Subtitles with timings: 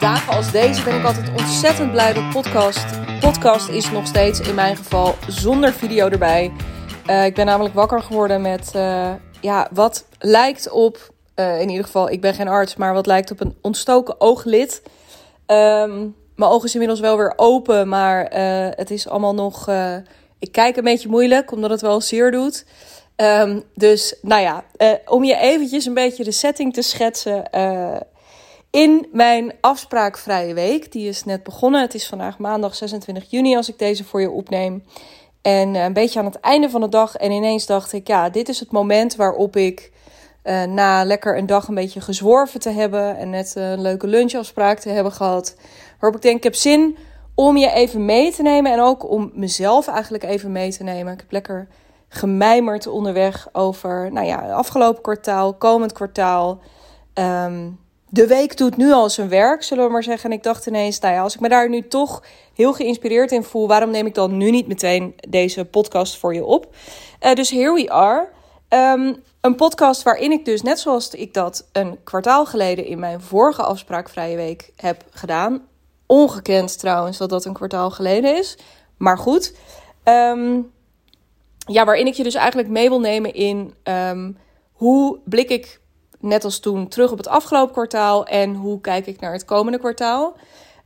[0.00, 2.84] dagen als deze ben ik altijd ontzettend blij dat podcast.
[3.20, 6.52] Podcast is nog steeds in mijn geval zonder video erbij.
[7.06, 11.84] Uh, ik ben namelijk wakker geworden met uh, ja, wat lijkt op, uh, in ieder
[11.84, 14.82] geval, ik ben geen arts, maar wat lijkt op een ontstoken ooglid.
[15.46, 18.24] Um, mijn oog is inmiddels wel weer open, maar
[18.76, 19.68] het is allemaal nog.
[20.38, 22.66] ik kijk een beetje moeilijk, omdat het wel zeer doet.
[23.16, 24.64] Um, dus nou ja,
[25.06, 27.50] om je eventjes een beetje de setting te schetsen
[28.70, 30.92] in mijn afspraakvrije week.
[30.92, 31.80] Die is net begonnen.
[31.80, 34.84] Het is vandaag maandag 26 juni als ik deze voor je opneem.
[35.42, 37.16] En eh, een beetje aan het einde van de dag.
[37.16, 39.92] En ineens dacht ik, ja, dit is het moment waarop ik
[40.44, 43.16] uh, na lekker een dag een beetje gezworven te hebben.
[43.16, 45.56] En net een leuke lunchafspraak te hebben gehad.
[45.98, 46.96] Waarop ik denk, ik heb zin
[47.34, 48.72] om je even mee te nemen.
[48.72, 51.12] En ook om mezelf eigenlijk even mee te nemen.
[51.12, 51.68] Ik heb lekker
[52.08, 56.60] gemijmerd onderweg over, nou ja, afgelopen kwartaal, komend kwartaal.
[57.14, 57.78] Um,
[58.10, 60.30] de week doet nu al zijn werk, zullen we maar zeggen.
[60.30, 62.22] En ik dacht ineens, nou als ik me daar nu toch
[62.54, 66.44] heel geïnspireerd in voel, waarom neem ik dan nu niet meteen deze podcast voor je
[66.44, 66.74] op?
[67.22, 68.28] Uh, dus here we are.
[68.68, 73.20] Um, een podcast waarin ik dus, net zoals ik dat een kwartaal geleden in mijn
[73.20, 75.62] vorige afspraakvrije week heb gedaan.
[76.06, 78.58] Ongekend trouwens dat dat een kwartaal geleden is.
[78.96, 79.54] Maar goed.
[80.04, 80.72] Um,
[81.56, 84.36] ja, waarin ik je dus eigenlijk mee wil nemen in um,
[84.72, 85.80] hoe blik ik
[86.20, 89.78] net als toen terug op het afgelopen kwartaal en hoe kijk ik naar het komende
[89.78, 90.36] kwartaal.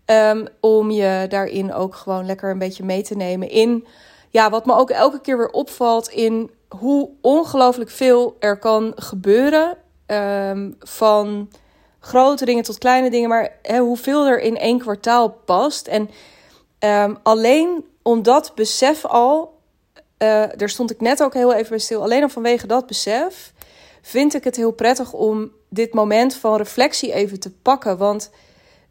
[0.06, 3.86] Um, om je daarin ook gewoon lekker een beetje mee te nemen in
[4.30, 9.76] ja, wat me ook elke keer weer opvalt in hoe ongelooflijk veel er kan gebeuren.
[10.06, 11.50] Um, van
[12.00, 15.86] grote dingen tot kleine dingen, maar hoeveel er in één kwartaal past.
[15.86, 16.10] En
[16.78, 19.58] um, alleen om dat besef al,
[19.94, 23.52] uh, daar stond ik net ook heel even bij stil, alleen al vanwege dat besef
[24.06, 27.98] vind ik het heel prettig om dit moment van reflectie even te pakken.
[27.98, 28.30] Want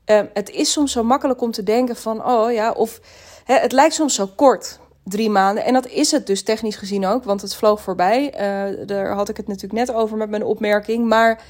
[0.05, 2.99] uh, het is soms zo makkelijk om te denken van, oh ja, of
[3.43, 5.63] hè, het lijkt soms zo kort, drie maanden.
[5.63, 8.25] En dat is het dus technisch gezien ook, want het vloog voorbij.
[8.25, 11.07] Uh, daar had ik het natuurlijk net over met mijn opmerking.
[11.07, 11.43] Maar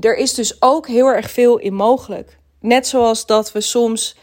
[0.00, 2.38] er is dus ook heel erg veel in mogelijk.
[2.60, 4.16] Net zoals dat we soms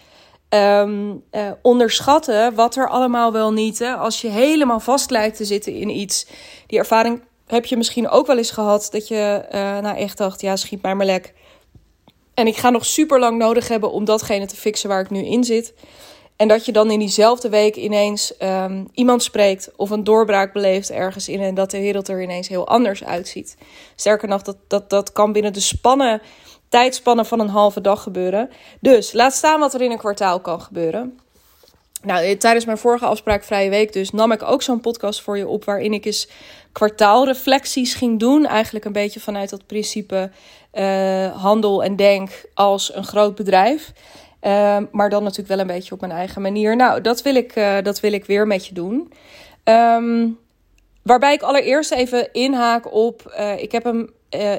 [0.50, 3.80] um, uh, onderschatten wat er allemaal wel niet.
[3.80, 3.94] Hè?
[3.94, 6.28] Als je helemaal vast lijkt te zitten in iets.
[6.68, 10.42] Die ervaring heb je misschien ook wel eens gehad dat je uh, nou echt dacht,
[10.42, 11.34] ja, schiet mij maar lek.
[12.34, 15.26] En ik ga nog super lang nodig hebben om datgene te fixen waar ik nu
[15.26, 15.74] in zit.
[16.36, 20.92] En dat je dan in diezelfde week ineens um, iemand spreekt of een doorbraak beleeft
[20.92, 23.58] ergens in en dat de wereld er ineens heel anders uitziet.
[23.96, 26.22] Sterker nog, dat, dat, dat kan binnen de spannen,
[26.70, 28.50] tijdspannen van een halve dag gebeuren.
[28.80, 31.20] Dus laat staan wat er in een kwartaal kan gebeuren.
[32.04, 35.38] Nou, eh, tijdens mijn vorige afspraak Vrije Week dus nam ik ook zo'n podcast voor
[35.38, 35.66] je op...
[35.66, 36.28] waarin ik eens
[36.72, 38.46] kwartaalreflecties ging doen.
[38.46, 40.32] Eigenlijk een beetje vanuit dat principe
[40.74, 43.92] uh, handel en denk als een groot bedrijf.
[44.42, 46.76] Uh, maar dan natuurlijk wel een beetje op mijn eigen manier.
[46.76, 49.14] Nou, dat wil ik, uh, dat wil ik weer met je doen.
[49.64, 50.40] Um,
[51.04, 53.34] waarbij ik allereerst even inhaak op...
[53.58, 54.10] ik heb hem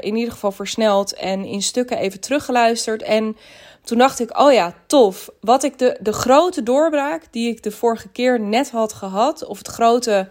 [0.01, 3.03] in ieder geval versneld en in stukken even teruggeluisterd...
[3.03, 3.37] en
[3.85, 5.31] toen dacht ik, oh ja, tof.
[5.41, 9.59] Wat ik de, de grote doorbraak die ik de vorige keer net had gehad, of
[9.59, 10.29] het grote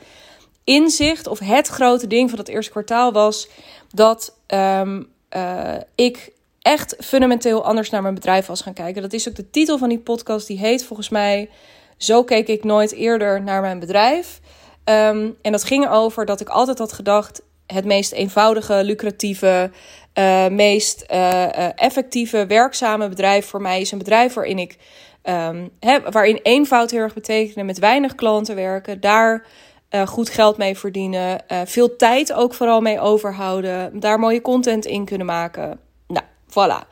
[0.64, 3.50] inzicht, of het grote ding van het eerste kwartaal was
[3.94, 6.32] dat um, uh, ik
[6.62, 9.02] echt fundamenteel anders naar mijn bedrijf was gaan kijken.
[9.02, 10.48] Dat is ook de titel van die podcast.
[10.48, 11.50] Die heet volgens mij
[11.98, 14.40] Zo keek ik nooit eerder naar mijn bedrijf.
[14.86, 19.72] Um, en dat ging over dat ik altijd had gedacht: het meest eenvoudige, lucratieve,
[20.14, 24.78] uh, meest uh, effectieve, werkzame bedrijf voor mij is een bedrijf waarin ik
[25.80, 29.46] heb, waarin eenvoud heel erg betekent, met weinig klanten werken, daar
[30.06, 35.28] goed geld mee verdienen, veel tijd ook vooral mee overhouden, daar mooie content in kunnen
[35.28, 35.80] maken.
[36.08, 36.88] Nou, voilà.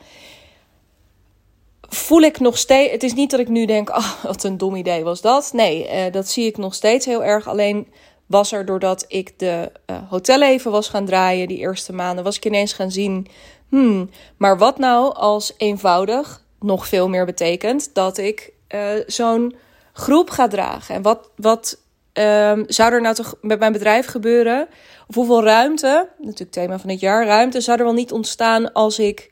[1.90, 2.92] Voel ik nog steeds.
[2.92, 5.50] Het is niet dat ik nu denk, oh, wat een dom idee was dat.
[5.54, 7.48] Nee, dat zie ik nog steeds heel erg.
[7.48, 7.88] Alleen
[8.32, 12.46] was er doordat ik de uh, hotelleven was gaan draaien die eerste maanden, was ik
[12.46, 13.28] ineens gaan zien,
[13.70, 19.56] hmm, maar wat nou als eenvoudig nog veel meer betekent dat ik uh, zo'n
[19.94, 20.96] groep ga dragen?
[20.96, 21.78] En wat, wat
[22.14, 24.68] um, zou er nou toch met mijn bedrijf gebeuren?
[25.08, 29.00] Of hoeveel ruimte, natuurlijk thema van dit jaar, ruimte zou er wel niet ontstaan als
[29.00, 29.32] ik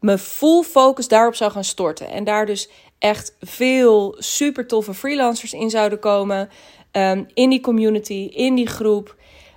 [0.00, 2.08] me full focus daarop zou gaan storten.
[2.08, 2.68] En daar dus
[2.98, 6.48] echt veel super toffe freelancers in zouden komen.
[6.92, 9.16] Um, in die community, in die groep.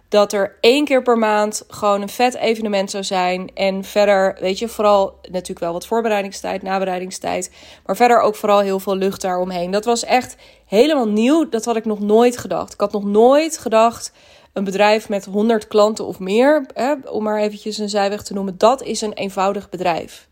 [0.09, 3.51] Dat er één keer per maand gewoon een vet evenement zou zijn.
[3.53, 7.51] En verder, weet je, vooral natuurlijk wel wat voorbereidingstijd, nabereidingstijd.
[7.85, 9.71] Maar verder ook vooral heel veel lucht daaromheen.
[9.71, 10.35] Dat was echt
[10.65, 11.49] helemaal nieuw.
[11.49, 12.73] Dat had ik nog nooit gedacht.
[12.73, 14.11] Ik had nog nooit gedacht
[14.53, 18.57] een bedrijf met 100 klanten of meer, hè, om maar eventjes een zijweg te noemen,
[18.57, 20.29] dat is een eenvoudig bedrijf.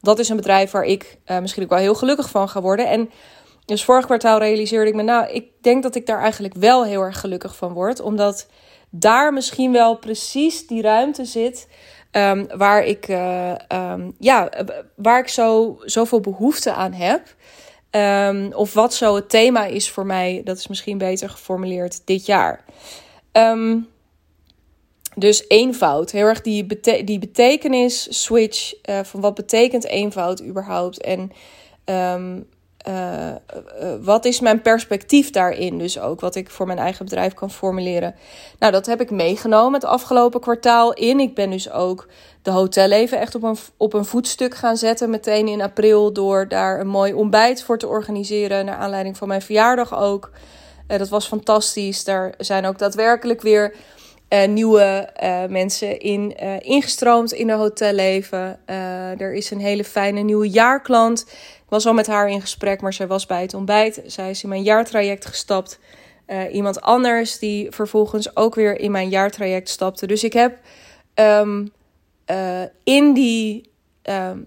[0.00, 2.88] dat is een bedrijf waar ik misschien ook wel heel gelukkig van ga worden.
[2.88, 3.10] En
[3.70, 7.00] dus vorig kwartaal realiseerde ik me, nou, ik denk dat ik daar eigenlijk wel heel
[7.00, 8.00] erg gelukkig van word.
[8.00, 8.46] Omdat
[8.90, 11.68] daar misschien wel precies die ruimte zit
[12.12, 14.50] um, waar ik, uh, um, ja,
[14.96, 17.34] waar ik zo, zoveel behoefte aan heb.
[17.90, 22.26] Um, of wat zo het thema is voor mij, dat is misschien beter geformuleerd dit
[22.26, 22.64] jaar.
[25.14, 26.66] dus eenvoud, heel erg die,
[27.04, 31.00] die betekenis switch uh, van wat betekent eenvoud überhaupt.
[31.02, 31.32] En
[32.88, 35.78] uh, uh, wat is mijn perspectief daarin?
[35.78, 38.14] Dus ook wat ik voor mijn eigen bedrijf kan formuleren.
[38.58, 41.20] Nou, dat heb ik meegenomen het afgelopen kwartaal in.
[41.20, 42.08] Ik ben dus ook
[42.42, 45.10] de hotelleven echt op een, op een voetstuk gaan zetten.
[45.10, 48.64] Meteen in april door daar een mooi ontbijt voor te organiseren.
[48.64, 50.30] Naar aanleiding van mijn verjaardag ook.
[50.86, 52.04] Dat was fantastisch.
[52.04, 53.74] Daar zijn ook daadwerkelijk weer
[54.48, 55.08] nieuwe
[55.48, 58.58] mensen in, ingestroomd in de hotelleven.
[59.18, 61.26] er is een hele fijne nieuwe jaarklant
[61.70, 64.02] was al met haar in gesprek, maar zij was bij het ontbijt.
[64.06, 65.78] Zij is in mijn jaartraject gestapt.
[66.26, 70.06] Uh, iemand anders die vervolgens ook weer in mijn jaartraject stapte.
[70.06, 70.58] Dus ik heb
[71.14, 71.72] um,
[72.30, 73.70] uh, in die
[74.02, 74.46] um,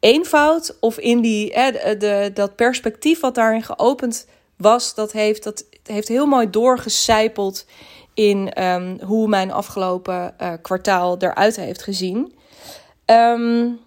[0.00, 1.66] eenvoud of in die, uh,
[1.98, 4.26] de, dat perspectief wat daarin geopend
[4.56, 7.66] was, dat heeft, dat heeft heel mooi doorgecijpeld
[8.14, 12.34] in um, hoe mijn afgelopen kwartaal eruit heeft gezien.
[13.06, 13.80] Um,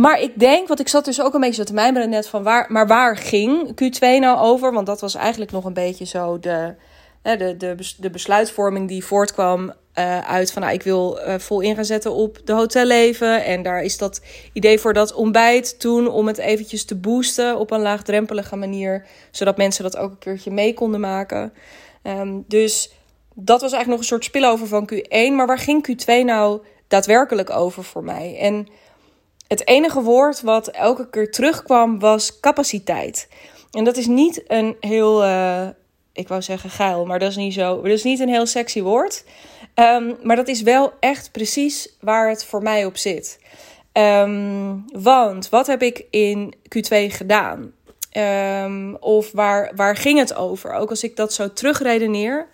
[0.00, 2.66] maar ik denk, want ik zat dus ook een beetje te mijmeren net van waar,
[2.68, 4.72] maar waar ging Q2 nou over?
[4.72, 6.74] Want dat was eigenlijk nog een beetje zo de,
[7.22, 11.74] de, de, de besluitvorming die voortkwam uh, uit van nou, ik wil uh, vol in
[11.74, 13.44] gaan zetten op de hotelleven.
[13.44, 14.20] En daar is dat
[14.52, 19.06] idee voor dat ontbijt toen om het eventjes te boosten op een laagdrempelige manier.
[19.30, 21.52] Zodat mensen dat ook een keertje mee konden maken.
[22.02, 22.94] Um, dus
[23.34, 25.34] dat was eigenlijk nog een soort spillover van Q1.
[25.34, 28.38] Maar waar ging Q2 nou daadwerkelijk over voor mij?
[28.38, 28.68] En
[29.50, 33.28] het enige woord wat elke keer terugkwam was capaciteit.
[33.70, 35.68] En dat is niet een heel, uh,
[36.12, 37.76] ik wou zeggen geil, maar dat is niet zo.
[37.82, 39.24] Dat is niet een heel sexy woord.
[39.74, 43.38] Um, maar dat is wel echt precies waar het voor mij op zit.
[43.92, 47.72] Um, want wat heb ik in Q2 gedaan?
[48.64, 50.72] Um, of waar, waar ging het over?
[50.72, 52.48] Ook als ik dat zo terugredeneer,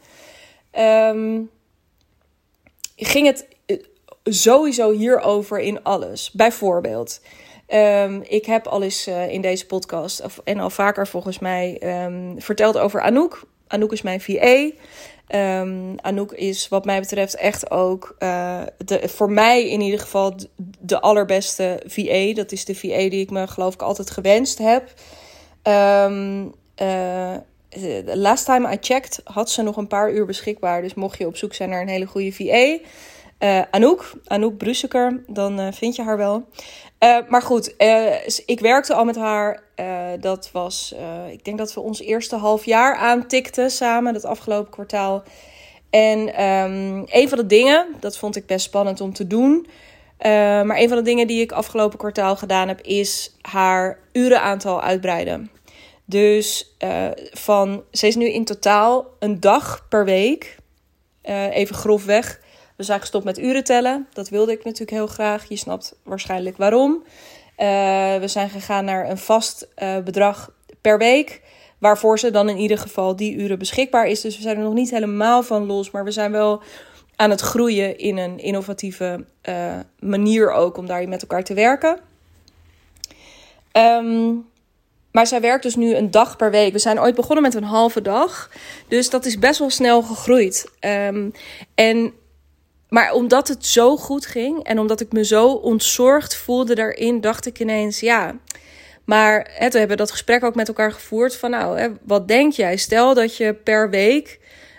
[2.96, 3.46] ging het
[4.26, 6.31] sowieso hierover in alles.
[6.32, 7.20] Bijvoorbeeld,
[7.69, 11.81] um, ik heb al eens uh, in deze podcast, of, en al vaker volgens mij,
[12.05, 13.43] um, verteld over Anouk.
[13.67, 14.70] Anouk is mijn VA.
[15.26, 20.34] Ehm, Anouk is wat mij betreft echt ook uh, de, voor mij in ieder geval
[20.78, 22.34] de, allerbeste VA.
[22.34, 24.93] Dat is de VA die ik me geloof ik altijd gewenst heb.
[25.69, 27.34] Uh,
[28.05, 30.82] last time I checked had ze nog een paar uur beschikbaar.
[30.82, 32.78] Dus mocht je op zoek zijn naar een hele goede VA,
[33.38, 36.48] uh, Anouk, Anouk Brusseker, dan uh, vind je haar wel.
[37.04, 37.74] Uh, maar goed,
[38.46, 39.62] ik werkte al met haar.
[40.20, 40.94] dat was,
[41.30, 45.22] ik denk dat we ons eerste half jaar aantikten samen, het afgelopen kwartaal.
[45.90, 49.66] En um, een van de dingen, dat vond ik best spannend om te doen.
[50.64, 55.50] maar een van de dingen die ik afgelopen kwartaal gedaan heb, is haar urenaantal uitbreiden.
[56.04, 56.76] Dus
[57.30, 60.56] van, ze is nu in totaal een dag per week,
[61.50, 62.40] even grofweg,
[62.76, 64.06] we zijn gestopt met uren tellen.
[64.12, 65.49] Dat wilde ik natuurlijk heel graag.
[65.49, 66.92] Je snapt waarschijnlijk waarom.
[66.92, 71.42] Uh, we zijn gegaan naar een vast uh, bedrag per week.
[71.78, 74.21] Waarvoor ze dan in ieder geval die uren beschikbaar is.
[74.21, 75.90] Dus we zijn er nog niet helemaal van los.
[75.90, 76.62] Maar we zijn wel
[77.16, 81.99] aan het groeien in een innovatieve uh, manier ook om daar met elkaar te werken.
[83.73, 84.47] Um,
[85.12, 86.73] maar zij werkt dus nu een dag per week.
[86.73, 88.50] We zijn ooit begonnen met een halve dag.
[88.88, 90.71] Dus dat is best wel snel gegroeid.
[90.80, 91.33] Um,
[91.75, 92.12] en
[92.88, 97.47] maar omdat het zo goed ging en omdat ik me zo ontzorgd voelde daarin, dacht
[97.47, 98.37] ik ineens, ja.
[99.05, 102.52] Maar hè, we hebben dat gesprek ook met elkaar gevoerd van, nou, hè, wat denk
[102.52, 102.76] jij?
[102.76, 104.38] Stel dat je per week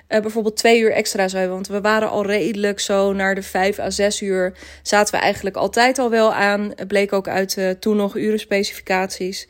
[0.10, 1.56] uh, bijvoorbeeld twee uur extra zou hebben.
[1.56, 4.54] Want we waren al redelijk zo naar de vijf à zes uur.
[4.84, 6.72] Zaten we eigenlijk altijd al wel aan.
[6.76, 9.48] Het bleek ook uit uh, toen nog urenspecificaties.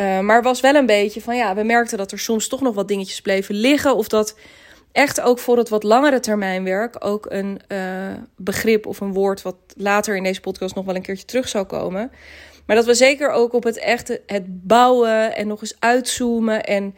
[0.00, 2.74] Uh, maar was wel een beetje van ja, we merkten dat er soms toch nog
[2.74, 3.96] wat dingetjes bleven liggen.
[3.96, 4.36] Of dat
[4.92, 7.78] echt ook voor het wat langere termijn werk ook een uh,
[8.36, 11.64] begrip of een woord wat later in deze podcast nog wel een keertje terug zou
[11.64, 12.10] komen.
[12.66, 16.94] Maar dat we zeker ook op het echte, het bouwen en nog eens uitzoomen en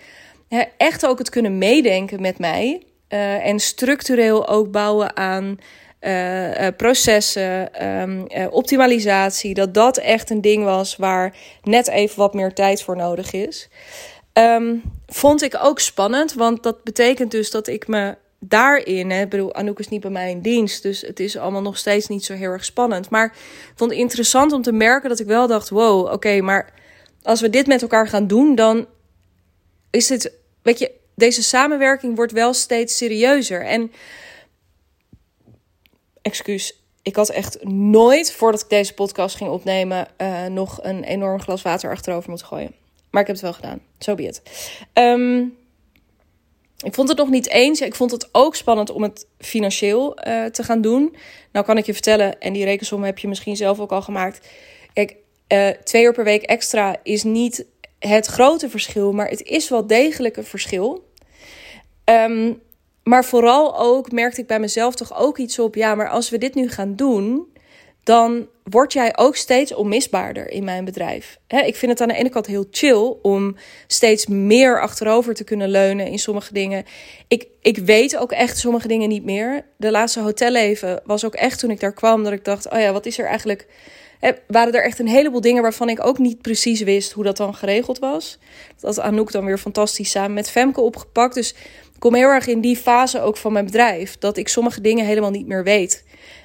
[0.48, 2.82] hè, echt ook het kunnen meedenken met mij.
[3.08, 5.58] Uh, en structureel ook bouwen aan
[6.00, 9.54] uh, processen, um, optimalisatie.
[9.54, 13.68] Dat dat echt een ding was waar net even wat meer tijd voor nodig is.
[14.32, 14.82] Um,
[15.14, 19.78] vond ik ook spannend, want dat betekent dus dat ik me daarin, hè, bedoel, Anouk
[19.78, 22.50] is niet bij mij in dienst, dus het is allemaal nog steeds niet zo heel
[22.50, 23.10] erg spannend.
[23.10, 26.72] Maar ik vond het interessant om te merken dat ik wel dacht: wow, oké, maar
[27.22, 28.86] als we dit met elkaar gaan doen, dan
[29.90, 33.64] is het, weet je, deze samenwerking wordt wel steeds serieuzer.
[33.64, 33.92] En,
[36.22, 41.40] excuus, ik had echt nooit, voordat ik deze podcast ging opnemen, uh, nog een enorm
[41.40, 42.81] glas water achterover moeten gooien.
[43.12, 43.80] Maar ik heb het wel gedaan.
[43.98, 44.42] Zo so be het.
[44.94, 45.56] Um,
[46.84, 47.80] ik vond het nog niet eens.
[47.80, 51.16] Ik vond het ook spannend om het financieel uh, te gaan doen.
[51.52, 54.48] Nou kan ik je vertellen, en die rekensom heb je misschien zelf ook al gemaakt.
[54.92, 55.16] Kijk,
[55.48, 57.66] uh, twee uur per week extra is niet
[57.98, 61.10] het grote verschil, maar het is wel degelijk een verschil.
[62.04, 62.60] Um,
[63.02, 65.74] maar vooral ook merkte ik bij mezelf toch ook iets op.
[65.74, 67.46] Ja, maar als we dit nu gaan doen,
[68.02, 71.38] dan word jij ook steeds onmisbaarder in mijn bedrijf.
[71.48, 73.56] ik vind het aan de ene kant heel chill om
[73.86, 76.84] steeds meer achterover te kunnen leunen in sommige dingen.
[77.28, 79.64] Ik, ik weet ook echt sommige dingen niet meer.
[79.76, 82.92] De laatste hotelleven was ook echt toen ik daar kwam dat ik dacht: oh ja,
[82.92, 83.66] wat is er eigenlijk?
[84.46, 87.54] waren er echt een heleboel dingen waarvan ik ook niet precies wist hoe dat dan
[87.54, 88.38] geregeld was.
[88.80, 91.34] Dat had Anouk dan weer fantastisch samen met Femke opgepakt.
[91.34, 91.50] Dus
[91.94, 94.18] ik kom heel erg in die fase ook van mijn bedrijf.
[94.18, 96.04] Dat ik sommige dingen helemaal niet meer weet.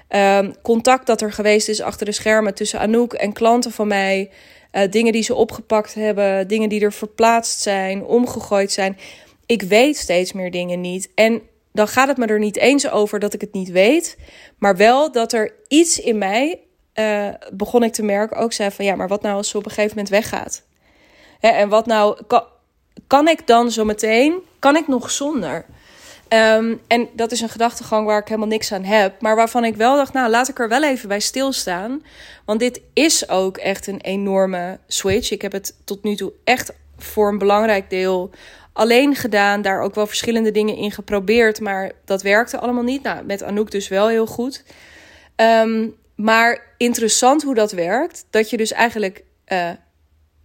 [0.09, 4.29] Um, contact dat er geweest is achter de schermen tussen Anouk en klanten van mij.
[4.71, 8.97] Uh, dingen die ze opgepakt hebben, dingen die er verplaatst zijn, omgegooid zijn.
[9.45, 11.09] Ik weet steeds meer dingen niet.
[11.15, 14.17] En dan gaat het me er niet eens over dat ik het niet weet,
[14.57, 16.59] maar wel dat er iets in mij,
[16.95, 19.65] uh, begon ik te merken, ook zei van ja, maar wat nou als ze op
[19.65, 20.63] een gegeven moment weggaat?
[21.39, 22.43] Hè, en wat nou, kan,
[23.07, 25.65] kan ik dan zo meteen, kan ik nog zonder?
[26.29, 29.21] Um, en dat is een gedachtegang waar ik helemaal niks aan heb.
[29.21, 32.03] Maar waarvan ik wel dacht, nou laat ik er wel even bij stilstaan.
[32.45, 35.31] Want dit is ook echt een enorme switch.
[35.31, 38.29] Ik heb het tot nu toe echt voor een belangrijk deel
[38.73, 39.61] alleen gedaan.
[39.61, 41.59] Daar ook wel verschillende dingen in geprobeerd.
[41.59, 43.03] Maar dat werkte allemaal niet.
[43.03, 44.63] Nou, met Anouk dus wel heel goed.
[45.35, 48.25] Um, maar interessant hoe dat werkt.
[48.29, 49.69] Dat je dus eigenlijk uh,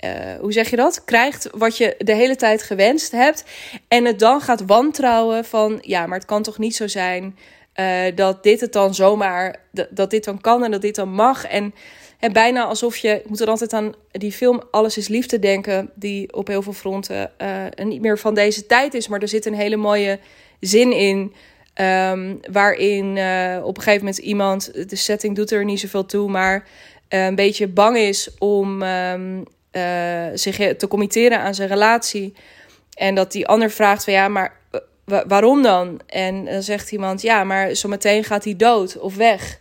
[0.04, 1.04] uh, hoe zeg je dat?
[1.04, 3.44] Krijgt wat je de hele tijd gewenst hebt.
[3.88, 7.36] En het dan gaat wantrouwen van ja, maar het kan toch niet zo zijn
[7.76, 9.56] uh, dat dit het dan zomaar,
[9.90, 11.46] dat, dit dan kan en dat dit dan mag.
[11.46, 11.74] En,
[12.32, 16.32] bijna alsof je, ik moet er altijd aan die film Alles is Liefde denken, die
[16.32, 19.08] op heel veel fronten uh, niet meer van deze tijd is.
[19.08, 20.18] Maar er zit een hele mooie
[20.60, 21.32] zin in.
[21.80, 23.10] Um, waarin
[23.62, 26.68] op een gegeven moment iemand, de setting doet er niet zoveel toe, maar
[27.08, 32.34] een beetje bang is om um, uh, zich te committeren aan zijn relatie.
[32.94, 34.60] En dat die ander vraagt van ja, maar
[35.04, 36.00] waarom dan?
[36.06, 39.58] En dan zegt iemand ja, maar zometeen gaat hij dood of weg.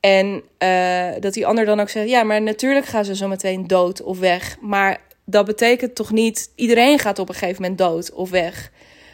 [0.00, 4.02] En uh, dat die ander dan ook zegt ja, maar natuurlijk gaan ze zometeen dood
[4.02, 4.56] of weg.
[4.60, 8.70] Maar dat betekent toch niet iedereen gaat op een gegeven moment dood of weg.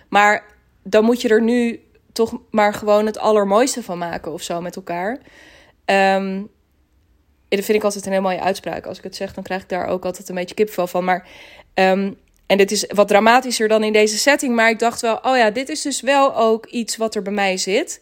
[0.09, 0.45] Maar
[0.83, 1.81] dan moet je er nu
[2.13, 5.19] toch maar gewoon het allermooiste van maken of zo met elkaar.
[5.85, 6.51] Um,
[7.57, 8.87] dat vind ik altijd een hele mooie uitspraak.
[8.87, 11.05] Als ik het zeg, dan krijg ik daar ook altijd een beetje kipvel van.
[11.05, 11.27] Maar,
[11.75, 12.17] um,
[12.47, 14.55] en dit is wat dramatischer dan in deze setting.
[14.55, 17.33] Maar ik dacht wel, oh ja, dit is dus wel ook iets wat er bij
[17.33, 18.01] mij zit.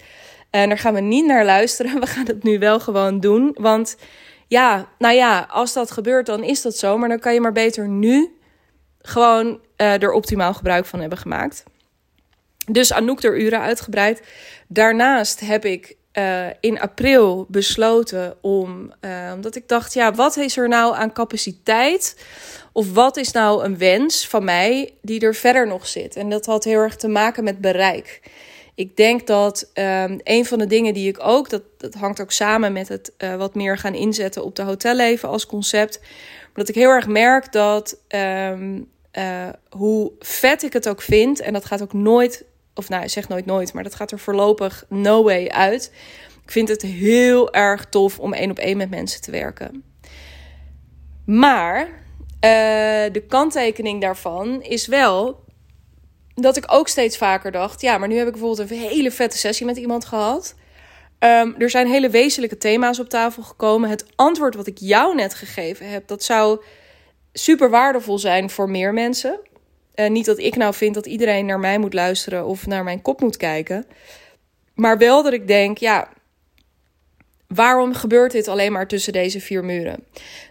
[0.50, 2.00] En daar gaan we niet naar luisteren.
[2.00, 3.56] We gaan het nu wel gewoon doen.
[3.58, 3.96] Want
[4.46, 6.98] ja, nou ja, als dat gebeurt, dan is dat zo.
[6.98, 8.34] Maar dan kan je maar beter nu
[9.02, 11.62] gewoon uh, er optimaal gebruik van hebben gemaakt.
[12.66, 14.22] Dus Anouk er uren uitgebreid.
[14.68, 20.56] Daarnaast heb ik uh, in april besloten om, uh, omdat ik dacht, ja, wat is
[20.56, 22.16] er nou aan capaciteit?
[22.72, 26.16] Of wat is nou een wens van mij die er verder nog zit?
[26.16, 28.20] En dat had heel erg te maken met bereik.
[28.74, 32.32] Ik denk dat um, een van de dingen die ik ook, dat, dat hangt ook
[32.32, 36.00] samen met het uh, wat meer gaan inzetten op de hotelleven als concept.
[36.54, 38.88] Dat ik heel erg merk dat um,
[39.70, 43.46] hoe vet ik het ook vind, en dat gaat ook nooit of nou, zeg nooit
[43.46, 45.92] nooit, maar dat gaat er voorlopig no way uit.
[46.44, 49.84] Ik vind het heel erg tof om één op één met mensen te werken.
[51.26, 51.90] Maar uh,
[53.12, 55.44] de kanttekening daarvan is wel
[56.34, 59.38] dat ik ook steeds vaker dacht: ja, maar nu heb ik bijvoorbeeld een hele vette
[59.38, 60.54] sessie met iemand gehad.
[61.18, 63.90] Um, er zijn hele wezenlijke thema's op tafel gekomen.
[63.90, 66.60] Het antwoord wat ik jou net gegeven heb, dat zou
[67.32, 69.40] super waardevol zijn voor meer mensen.
[69.94, 73.02] Uh, niet dat ik nou vind dat iedereen naar mij moet luisteren of naar mijn
[73.02, 73.86] kop moet kijken.
[74.74, 76.08] Maar wel dat ik denk, ja,
[77.46, 80.04] waarom gebeurt dit alleen maar tussen deze vier muren?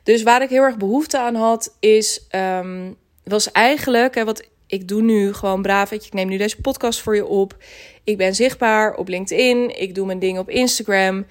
[0.04, 4.88] Dus waar ik heel erg behoefte aan had, is, um, was eigenlijk, hè, wat ik
[4.88, 5.92] doe nu gewoon braaf.
[5.92, 7.58] Ik neem nu deze podcast voor je op.
[8.04, 9.80] Ik ben zichtbaar op LinkedIn.
[9.80, 11.26] Ik doe mijn dingen op Instagram.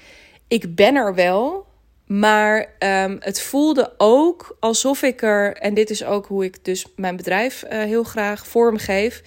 [0.49, 1.67] Ik ben er wel.
[2.09, 6.87] Maar um, het voelde ook alsof ik er, en dit is ook hoe ik dus
[6.97, 9.23] mijn bedrijf uh, heel graag vormgeef.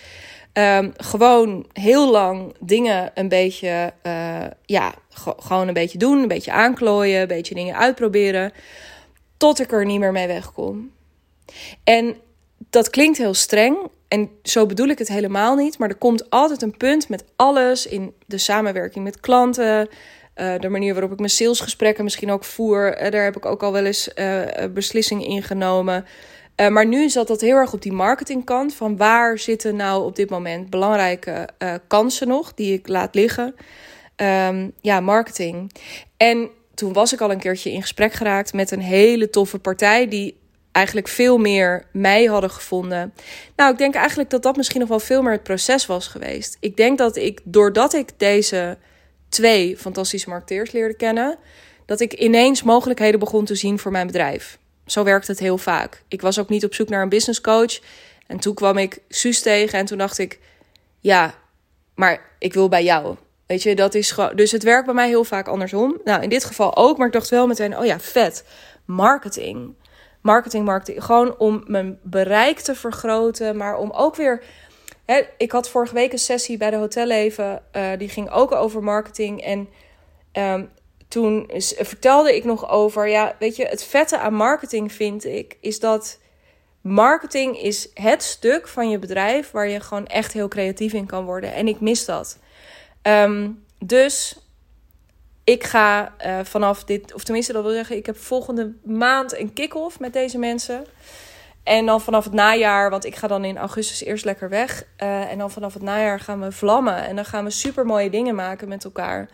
[0.54, 4.94] Ehm, gewoon heel lang dingen een beetje, uh, ja,
[5.38, 8.52] gewoon een beetje doen, een beetje aanklooien, een beetje dingen uitproberen,
[9.38, 10.92] tot ik er niet meer mee wegkom.
[11.84, 12.16] En
[12.70, 16.62] dat klinkt heel streng en zo bedoel ik het helemaal niet, maar er komt altijd
[16.62, 19.90] een punt met alles in de samenwerking met klanten,
[20.42, 23.04] uh, de manier waarop ik mijn salesgesprekken misschien ook voer.
[23.04, 24.42] Uh, daar heb ik ook al wel eens uh,
[24.74, 26.06] beslissingen in genomen.
[26.70, 28.74] maar nu zat dat heel erg op die marketingkant.
[28.74, 31.50] Van waar zitten nou op dit moment belangrijke
[31.88, 33.56] kansen nog die ik laat liggen?
[34.16, 35.72] Um, ja, marketing.
[36.18, 40.08] En toen was ik al een keertje in gesprek geraakt met een hele toffe partij
[40.08, 40.40] die
[40.72, 43.14] eigenlijk veel meer mij hadden gevonden.
[43.56, 46.58] Nou, ik denk eigenlijk dat dat misschien nog wel veel meer het proces was geweest.
[46.60, 48.78] Ik denk dat ik, doordat ik deze
[49.32, 51.38] twee fantastische marketeers leerde kennen,
[51.86, 54.58] dat ik ineens mogelijkheden begon te zien voor mijn bedrijf.
[54.86, 56.04] Zo werkt het heel vaak.
[56.08, 57.80] Ik was ook niet op zoek naar een business coach.
[58.28, 60.40] En toen kwam ik Suus tegen en toen dacht ik,
[61.00, 61.34] ja,
[61.96, 63.16] maar ik wil bij jou.
[63.46, 64.36] Weet je, dat is gewoon.
[64.36, 65.98] Dus het werkt bij mij heel vaak andersom.
[66.04, 68.44] Nou, in dit geval ook, maar ik dacht wel meteen, oh ja, vet.
[68.86, 69.74] Marketing.
[70.22, 71.04] Marketing, marketing.
[71.04, 74.44] Gewoon om mijn bereik te vergroten, maar om ook weer
[75.38, 77.64] ik had vorige week een sessie bij de Hotelleven.
[77.76, 79.42] Uh, die ging ook over marketing.
[79.42, 79.70] En
[80.34, 80.70] um,
[81.08, 83.08] toen vertelde ik nog over...
[83.08, 85.58] Ja, weet je, het vette aan marketing vind ik...
[85.62, 86.20] is dat
[86.82, 89.52] marketing is het stuk van je bedrijf...
[89.52, 91.54] waar je gewoon echt heel creatief in kan worden.
[91.54, 92.40] En ik mis dat.
[93.04, 94.40] Um, dus
[95.44, 97.14] ik ga uh, vanaf dit...
[97.14, 97.96] Of tenminste, dat wil zeggen...
[97.96, 100.86] Ik heb volgende maand een kick-off met deze mensen...
[101.64, 104.84] En dan vanaf het najaar, want ik ga dan in augustus eerst lekker weg.
[105.04, 106.96] Uh, en dan vanaf het najaar gaan we vlammen.
[107.08, 109.30] En dan gaan we super mooie dingen maken met elkaar.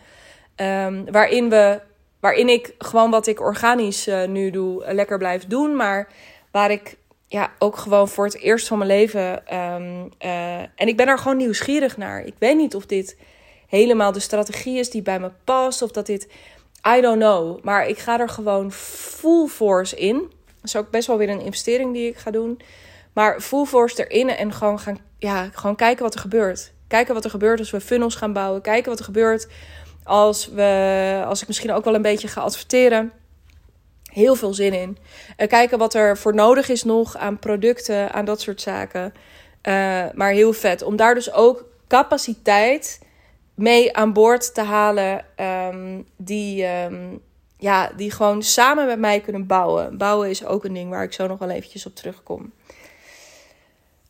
[0.56, 1.80] Um, waarin, we,
[2.20, 5.76] waarin ik gewoon wat ik organisch uh, nu doe, uh, lekker blijf doen.
[5.76, 6.08] Maar
[6.50, 9.56] waar ik ja, ook gewoon voor het eerst van mijn leven.
[9.56, 10.10] Um,
[10.74, 12.24] en ik ben er gewoon nieuwsgierig naar.
[12.24, 13.18] Ik weet niet of dit
[13.66, 15.82] helemaal de strategie is die bij me past.
[15.82, 16.28] Of dat dit.
[16.96, 17.62] I don't know.
[17.62, 20.36] Maar ik ga er gewoon full force in.
[20.68, 22.60] Is ook best wel weer een investering die ik ga doen.
[23.12, 26.72] Maar full force erin en gewoon, gaan, ja, gewoon kijken wat er gebeurt.
[26.88, 28.62] Kijken wat er gebeurt als we funnels gaan bouwen.
[28.62, 29.48] Kijken wat er gebeurt
[30.02, 33.12] als, we, als ik misschien ook wel een beetje ga adverteren.
[34.02, 34.98] Heel veel zin in.
[35.36, 39.12] Uh, kijken wat er voor nodig is nog aan producten, aan dat soort zaken.
[39.68, 40.82] Uh, maar heel vet.
[40.82, 43.00] Om daar dus ook capaciteit
[43.54, 45.24] mee aan boord te halen.
[45.36, 47.20] Um, die, um,
[47.58, 49.98] ja, die gewoon samen met mij kunnen bouwen.
[49.98, 52.52] Bouwen is ook een ding waar ik zo nog wel eventjes op terugkom.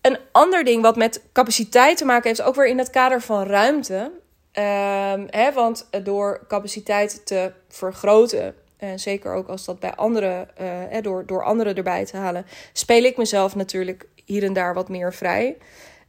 [0.01, 3.47] Een ander ding wat met capaciteit te maken heeft, ook weer in het kader van
[3.47, 4.11] ruimte.
[4.53, 11.03] Um, hè, want door capaciteit te vergroten, en zeker ook als dat bij anderen, uh,
[11.03, 15.15] door, door anderen erbij te halen, speel ik mezelf natuurlijk hier en daar wat meer
[15.15, 15.57] vrij.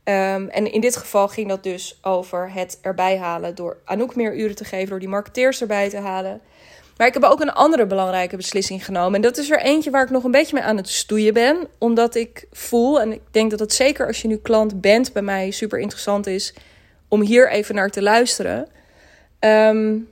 [0.03, 4.37] Um, en in dit geval ging dat dus over het erbij halen door Anouk meer
[4.37, 6.41] uren te geven, door die marketeers erbij te halen.
[6.99, 9.15] Maar ik heb ook een andere belangrijke beslissing genomen.
[9.15, 11.67] En dat is er eentje waar ik nog een beetje mee aan het stoeien ben.
[11.77, 15.21] Omdat ik voel, en ik denk dat het zeker als je nu klant bent bij
[15.21, 16.53] mij super interessant is
[17.07, 18.67] om hier even naar te luisteren.
[19.39, 20.09] Um,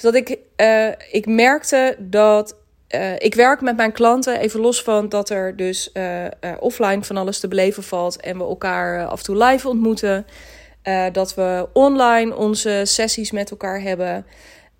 [0.00, 2.56] dat ik, uh, ik merkte dat
[2.94, 6.24] uh, ik werk met mijn klanten, even los van dat er dus uh,
[6.60, 10.26] offline van alles te beleven valt en we elkaar af en toe live ontmoeten.
[11.12, 14.26] dat we online onze sessies met elkaar hebben.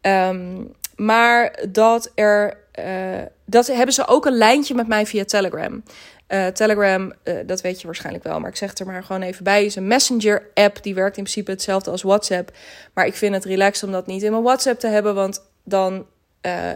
[0.02, 2.56] Um, maar dat er.
[2.78, 5.82] Uh, dat hebben ze ook een lijntje met mij via Telegram.
[6.28, 9.22] Uh, Telegram, uh, dat weet je waarschijnlijk wel, maar ik zeg het er maar gewoon
[9.22, 9.64] even bij.
[9.64, 10.82] Is een messenger-app.
[10.82, 12.50] Die werkt in principe hetzelfde als WhatsApp.
[12.94, 15.14] Maar ik vind het relaxed om dat niet in mijn WhatsApp te hebben.
[15.14, 16.06] Want dan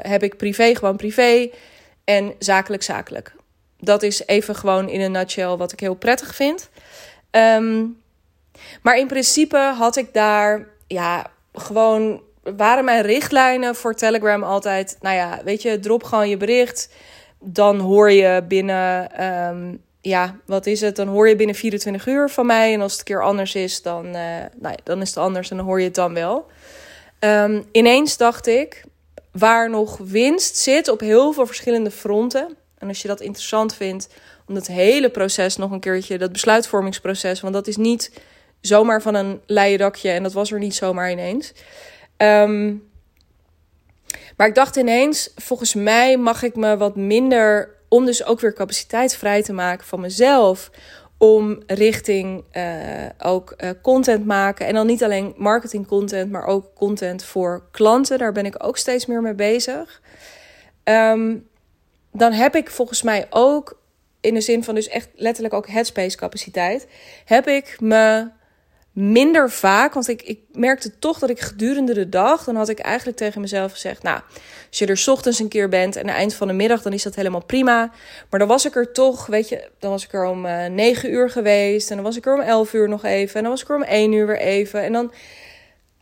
[0.02, 1.50] heb ik privé gewoon privé
[2.04, 3.35] en zakelijk zakelijk.
[3.78, 6.68] Dat is even gewoon in een nutshell wat ik heel prettig vind.
[7.30, 8.02] Um,
[8.82, 15.16] maar in principe had ik daar ja, gewoon waren mijn richtlijnen voor Telegram altijd, nou
[15.16, 16.88] ja, weet je, drop gewoon je bericht.
[17.38, 20.96] Dan hoor je binnen, um, ja, wat is het?
[20.96, 22.74] Dan hoor je binnen 24 uur van mij.
[22.74, 25.50] En als het een keer anders is, dan, uh, nou ja, dan is het anders
[25.50, 26.46] en dan hoor je het dan wel.
[27.20, 28.85] Um, ineens dacht ik,
[29.33, 32.57] waar nog winst zit op heel veel verschillende fronten.
[32.78, 34.09] En als je dat interessant vindt,
[34.46, 38.12] om dat hele proces nog een keertje, dat besluitvormingsproces, want dat is niet
[38.61, 41.52] zomaar van een leien dakje en dat was er niet zomaar ineens.
[42.22, 42.90] Um,
[44.37, 48.52] maar ik dacht ineens, volgens mij mag ik me wat minder, om dus ook weer
[48.52, 50.70] capaciteit vrij te maken van mezelf,
[51.18, 52.64] om richting uh,
[53.18, 54.66] ook uh, content maken.
[54.66, 58.18] En dan niet alleen marketing content, maar ook content voor klanten.
[58.18, 60.02] Daar ben ik ook steeds meer mee bezig.
[60.85, 61.48] Um,
[62.12, 63.80] dan heb ik volgens mij ook
[64.20, 66.87] in de zin van dus echt letterlijk ook headspace capaciteit,
[67.24, 68.28] heb ik me
[68.92, 72.78] minder vaak, want ik, ik merkte toch dat ik gedurende de dag, dan had ik
[72.78, 74.20] eigenlijk tegen mezelf gezegd, nou,
[74.68, 76.92] als je er ochtends een keer bent en aan het eind van de middag, dan
[76.92, 77.90] is dat helemaal prima.
[78.31, 80.72] Maar dan was ik er toch, weet je, dan was ik er om uh, eh,
[80.72, 83.50] 9 uur geweest en dan was ik er om 11 uur nog even en dan
[83.50, 85.12] was ik er om 1 uur weer even en dan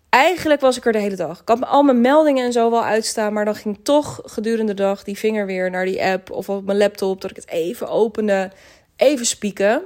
[0.09, 1.41] eigenlijk was ik er de hele dag.
[1.41, 4.83] Ik had al mijn meldingen en zo wel uitstaan, maar dan ging toch gedurende de
[4.83, 7.89] dag die vinger weer naar die app of op mijn laptop, dat ik het even
[7.89, 8.51] opende,
[8.97, 9.83] even spieken.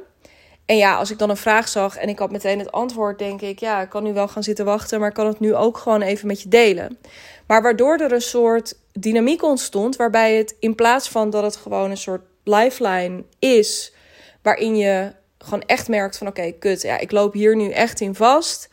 [0.67, 3.41] En ja, als ik dan een vraag zag en ik had meteen het antwoord, denk
[3.41, 5.79] ik, ja, ik kan nu wel gaan zitten wachten, maar ik kan het nu ook
[5.79, 6.99] gewoon even met je delen.
[7.47, 11.91] Maar waardoor er een soort dynamiek ontstond, waarbij het in plaats van dat het gewoon
[11.91, 13.95] een soort lifeline is,
[14.43, 18.15] waarin je gewoon echt merkt van oké, kut, ja, ik loop hier nu echt in
[18.15, 18.69] vast.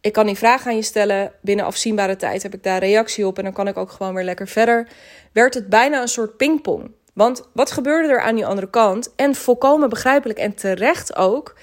[0.00, 1.32] Ik kan die vraag aan je stellen.
[1.40, 4.24] Binnen afzienbare tijd heb ik daar reactie op en dan kan ik ook gewoon weer
[4.24, 4.88] lekker verder.
[5.32, 6.90] Werd het bijna een soort pingpong.
[7.20, 9.12] Want wat gebeurde er aan die andere kant?
[9.16, 11.54] En volkomen begrijpelijk en terecht ook.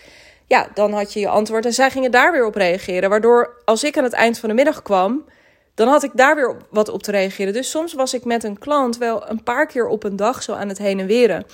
[0.48, 3.10] Ja, dan had je je antwoord en zij gingen daar weer op reageren.
[3.10, 5.26] Waardoor als ik aan het eind van de middag kwam,
[5.76, 7.54] dan had ik daar weer wat op te reageren.
[7.54, 10.54] Dus soms was ik met een klant wel een paar keer op een dag zo
[10.54, 11.46] aan het heen en weren.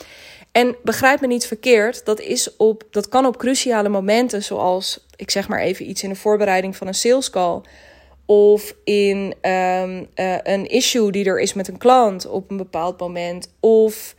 [0.51, 5.31] En begrijp me niet verkeerd, dat, is op, dat kan op cruciale momenten, zoals ik
[5.31, 7.61] zeg maar even iets in de voorbereiding van een sales call
[8.25, 12.99] of in um, uh, een issue die er is met een klant op een bepaald
[12.99, 13.53] moment.
[13.59, 14.15] Of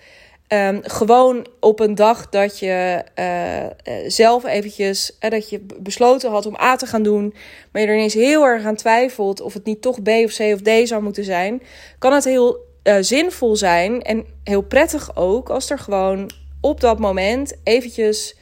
[0.48, 6.56] um, gewoon op een dag dat je uh, zelf eventjes dat je besloten had om
[6.60, 7.34] A te gaan doen,
[7.72, 10.40] maar je er ineens heel erg aan twijfelt of het niet toch B of C
[10.40, 11.62] of D zou moeten zijn,
[11.98, 17.56] kan het heel zinvol zijn en heel prettig ook als er gewoon op dat moment
[17.62, 18.36] eventjes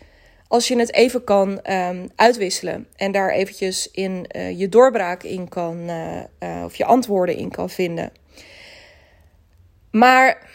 [0.53, 5.49] als je het even kan um, uitwisselen en daar eventjes in uh, je doorbraak in
[5.49, 8.13] kan, uh, uh, of je antwoorden in kan vinden.
[9.91, 10.51] Maar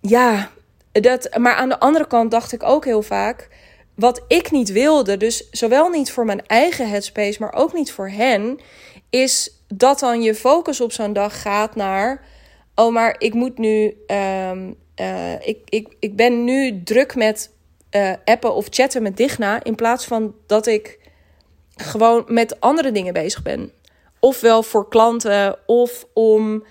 [0.00, 0.50] ja,
[0.92, 3.48] dat, maar aan de andere kant dacht ik ook heel vaak,
[3.94, 8.08] wat ik niet wilde, dus zowel niet voor mijn eigen headspace, maar ook niet voor
[8.08, 8.60] hen,
[9.10, 12.24] is dat dan je focus op zo'n dag gaat naar,
[12.74, 14.76] oh maar ik moet nu, um,
[15.40, 17.50] ik, ik, ik ben nu druk met
[17.90, 19.64] uh, appen of chatten met Digna.
[19.64, 20.98] In plaats van dat ik
[21.76, 23.72] gewoon met andere dingen bezig ben.
[24.20, 26.64] Ofwel voor klanten of om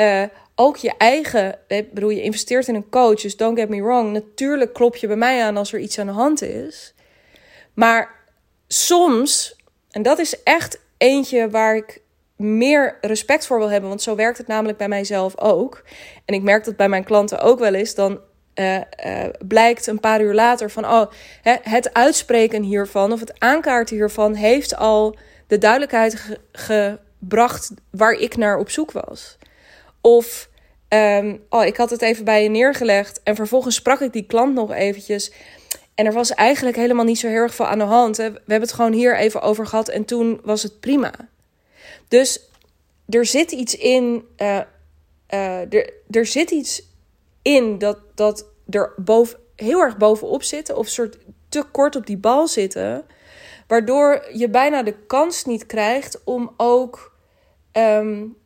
[0.00, 0.22] uh,
[0.54, 1.58] ook je eigen.
[1.68, 4.12] Ik bedoel, je investeert in een coach, dus don't get me wrong.
[4.12, 6.94] Natuurlijk klop je bij mij aan als er iets aan de hand is.
[7.74, 8.14] Maar
[8.68, 9.56] soms,
[9.90, 12.02] en dat is echt eentje waar ik
[12.36, 13.88] meer respect voor wil hebben.
[13.88, 15.84] Want zo werkt het namelijk bij mijzelf ook.
[16.24, 17.94] En ik merk dat bij mijn klanten ook wel eens.
[17.94, 18.20] Dan
[18.54, 18.82] uh, uh,
[19.46, 21.06] blijkt een paar uur later van oh,
[21.62, 26.14] het uitspreken hiervan of het aankaarten hiervan heeft al de duidelijkheid
[26.52, 29.38] ge gebracht waar ik naar op zoek was.
[30.00, 30.48] Of
[30.88, 34.54] um, oh, ik had het even bij je neergelegd en vervolgens sprak ik die klant
[34.54, 35.32] nog eventjes.
[35.94, 38.16] En er was eigenlijk helemaal niet zo heel erg veel aan de hand.
[38.16, 38.32] Hè.
[38.32, 41.12] We hebben het gewoon hier even over gehad en toen was het prima.
[42.08, 42.40] Dus
[43.08, 44.24] er zit iets in.
[44.38, 46.82] Uh, er, er zit iets
[47.44, 52.18] in dat, dat er boven, heel erg bovenop zitten of soort te kort op die
[52.18, 53.06] bal zitten.
[53.66, 57.16] Waardoor je bijna de kans niet krijgt om ook
[57.72, 58.36] um,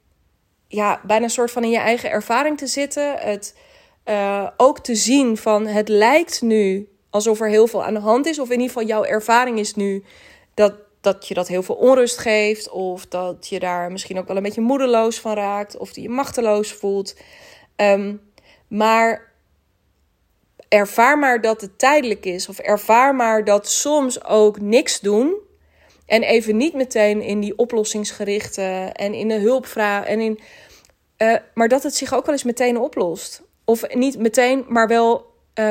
[0.68, 3.16] ja, bijna een soort van in je eigen ervaring te zitten.
[3.18, 3.56] Het
[4.04, 8.26] uh, ook te zien van het lijkt nu alsof er heel veel aan de hand
[8.26, 8.38] is.
[8.38, 10.04] Of in ieder geval jouw ervaring is nu
[10.54, 12.70] dat, dat je dat heel veel onrust geeft.
[12.70, 15.76] Of dat je daar misschien ook wel een beetje moedeloos van raakt.
[15.76, 17.16] Of die je machteloos voelt.
[17.76, 18.27] Um,
[18.68, 19.32] maar
[20.68, 22.48] ervaar maar dat het tijdelijk is.
[22.48, 25.46] Of ervaar maar dat soms ook niks doen.
[26.06, 30.06] En even niet meteen in die oplossingsgerichte en in de hulpvraag.
[30.06, 30.40] En in,
[31.18, 33.42] uh, maar dat het zich ook wel eens meteen oplost.
[33.64, 35.70] Of niet meteen, maar wel uh,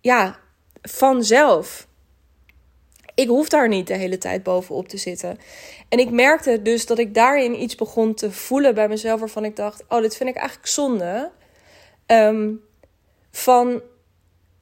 [0.00, 0.38] ja,
[0.82, 1.88] vanzelf.
[3.14, 5.38] Ik hoef daar niet de hele tijd bovenop te zitten.
[5.88, 9.20] En ik merkte dus dat ik daarin iets begon te voelen bij mezelf.
[9.20, 11.30] Waarvan ik dacht: Oh, dit vind ik eigenlijk zonde.
[12.12, 12.60] Um,
[13.30, 13.82] van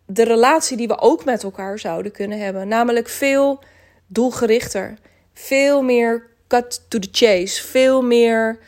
[0.06, 2.68] de relatie die we ook met elkaar zouden kunnen hebben.
[2.68, 3.62] Namelijk veel
[4.06, 4.94] doelgerichter.
[5.34, 7.62] Veel meer cut to the chase.
[7.66, 8.58] Veel meer.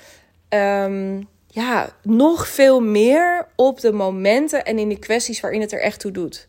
[0.48, 5.80] Um, ja, nog veel meer op de momenten en in de kwesties waarin het er
[5.80, 6.48] echt toe doet.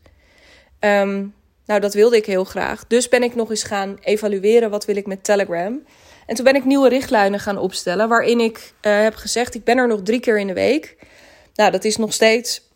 [0.79, 1.33] Um,
[1.65, 2.87] nou, dat wilde ik heel graag.
[2.87, 5.83] Dus ben ik nog eens gaan evalueren wat wil ik met Telegram.
[6.25, 8.09] En toen ben ik nieuwe richtlijnen gaan opstellen.
[8.09, 10.97] Waarin ik uh, heb gezegd: ik ben er nog drie keer in de week.
[11.55, 12.69] Nou, dat is nog steeds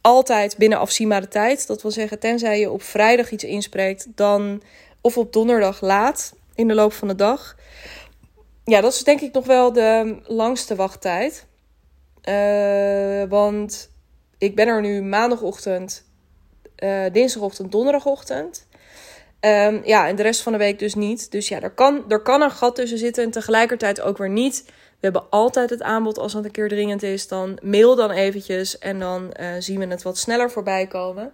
[0.00, 1.66] altijd binnen afzienbare tijd.
[1.66, 4.62] Dat wil zeggen, tenzij je op vrijdag iets inspreekt, dan
[5.00, 7.56] of op donderdag laat in de loop van de dag.
[8.64, 11.46] Ja, dat is denk ik nog wel de langste wachttijd.
[12.28, 13.90] Uh, want
[14.38, 16.04] ik ben er nu maandagochtend
[16.78, 18.66] uh, dinsdagochtend, donderdagochtend.
[19.40, 21.30] Um, ja, en de rest van de week dus niet.
[21.30, 24.64] Dus ja, er kan, er kan een gat tussen zitten en tegelijkertijd ook weer niet.
[25.00, 27.28] We hebben altijd het aanbod als het een keer dringend is.
[27.28, 31.32] Dan mail dan eventjes en dan uh, zien we het wat sneller voorbij komen.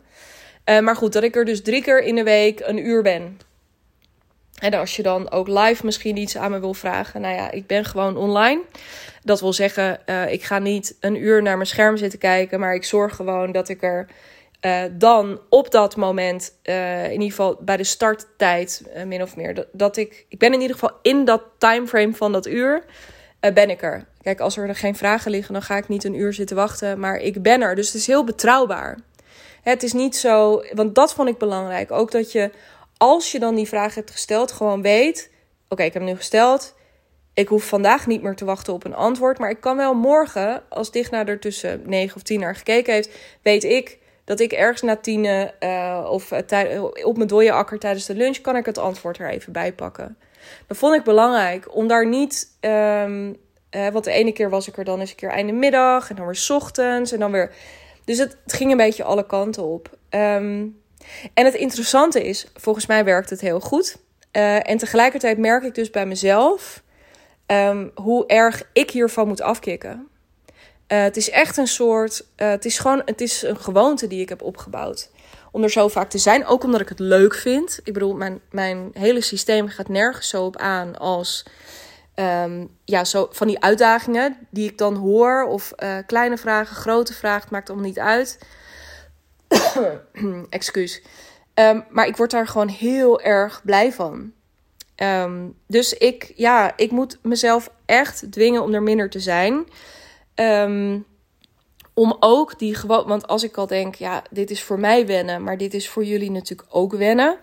[0.64, 3.40] Uh, maar goed, dat ik er dus drie keer in de week een uur ben.
[4.59, 7.20] En als je dan ook live misschien iets aan me wil vragen.
[7.20, 8.62] Nou ja, ik ben gewoon online.
[9.25, 12.61] Dat wil zeggen, uh, ik ga niet een uur naar mijn scherm zitten kijken.
[12.61, 14.07] Maar ik zorg gewoon dat ik er
[14.92, 19.55] dan op dat moment, in ieder geval bij de starttijd, min of meer.
[19.55, 22.85] Dat, dat, ik, ik ben in ieder geval in dat timeframe van dat uur,
[23.55, 24.05] ben ik er.
[24.23, 26.99] Kijk, als er geen vragen liggen, dan ga ik niet een uur zitten wachten.
[26.99, 27.75] Maar ik ben er.
[27.75, 28.99] Dus het is heel betrouwbaar.
[29.63, 31.91] Het is niet zo, want dat vond ik belangrijk.
[31.91, 32.51] Ook dat je
[32.97, 35.31] als je dan die vraag hebt gesteld, gewoon weet:
[35.69, 36.75] oké, ik heb hem nu gesteld.
[37.35, 39.39] Ik hoef vandaag niet meer te wachten op een antwoord.
[39.39, 43.11] Maar ik kan wel morgen, als Digna er tussen 9 of 10 naar gekeken heeft,
[43.43, 48.07] weet ik dat ik ergens na tien uh, of uh, op mijn dode akker tijdens
[48.07, 50.17] de lunch kan ik het antwoord er even bij pakken.
[50.67, 52.49] Dat vond ik belangrijk om daar niet.
[52.61, 53.37] Um,
[53.93, 56.27] want de ene keer was ik er dan eens een keer einde middag en dan
[56.27, 57.55] weer ochtends en dan weer.
[58.05, 59.91] Dus het, ging een beetje alle kanten op.
[60.11, 60.81] Um,
[61.35, 63.97] en het interessante is, volgens mij werkt het heel goed.
[64.33, 66.83] Uh, en tegelijkertijd merk ik dus bij mezelf
[67.47, 70.09] um, hoe erg ik hiervan moet afkicken.
[70.89, 74.21] Uh, het is echt een soort, uh, het is gewoon, het is een gewoonte die
[74.21, 75.11] ik heb opgebouwd.
[75.53, 77.81] Om er zo vaak te zijn, ook omdat ik het leuk vind.
[77.85, 81.45] Ik bedoel, mijn, mijn hele systeem gaat nergens zo op aan als
[82.15, 85.45] um, ja, zo van die uitdagingen die ik dan hoor.
[85.45, 85.73] Of
[86.07, 88.38] kleine vragen, grote vragen, het maakt allemaal niet uit.
[90.51, 91.03] Excuus.
[91.55, 94.33] Um, maar ik word daar gewoon heel erg blij van.
[94.97, 99.67] Um, dus ik, ja, ik moet mezelf echt dwingen om er minder te zijn.
[101.95, 105.43] Om ook die gewoon, want als ik al denk, ja, dit is voor mij wennen,
[105.43, 107.39] maar dit is voor jullie natuurlijk ook wennen.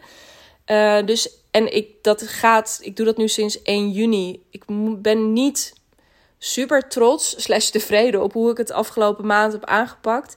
[0.68, 4.44] Uh, dus, en ik, dat gaat, ik doe dat nu sinds 1 juni.
[4.50, 4.64] Ik
[5.02, 5.74] ben niet
[6.38, 10.36] super trots, slash tevreden op hoe ik het afgelopen maand heb aangepakt.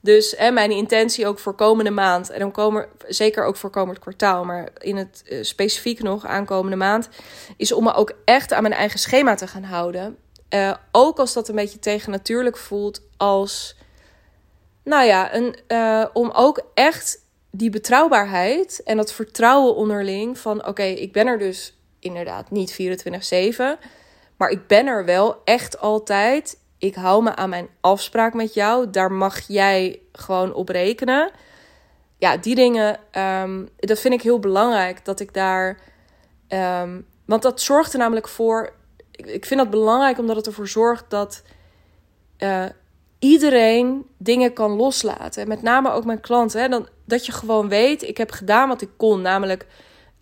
[0.00, 3.98] Dus hè, mijn intentie ook voor komende maand, en dan komen zeker ook voor komend
[3.98, 7.08] kwartaal, maar in het uh, specifiek nog aankomende maand,
[7.56, 10.16] is om me ook echt aan mijn eigen schema te gaan houden.
[10.50, 13.76] Uh, ook als dat een beetje tegennatuurlijk voelt, als,
[14.84, 17.18] nou ja, een, uh, om ook echt
[17.50, 23.78] die betrouwbaarheid en dat vertrouwen onderling van, oké, ik ben er dus inderdaad niet 24/7,
[24.36, 28.90] maar ik ben er wel echt altijd ik hou me aan mijn afspraak met jou.
[28.90, 31.30] Daar mag jij gewoon op rekenen.
[32.18, 35.04] Ja, die dingen, um, dat vind ik heel belangrijk.
[35.04, 35.78] Dat ik daar.
[36.48, 38.72] Um, want dat zorgt er namelijk voor.
[39.16, 41.42] Ik, vind dat belangrijk omdat het ervoor zorgt dat
[42.38, 42.64] uh,
[43.18, 45.48] iedereen dingen kan loslaten.
[45.48, 46.60] Met name ook mijn klanten.
[46.60, 46.68] Hè?
[46.68, 49.22] Dan, dat je gewoon weet, ik heb gedaan wat ik kon.
[49.22, 49.66] Namelijk.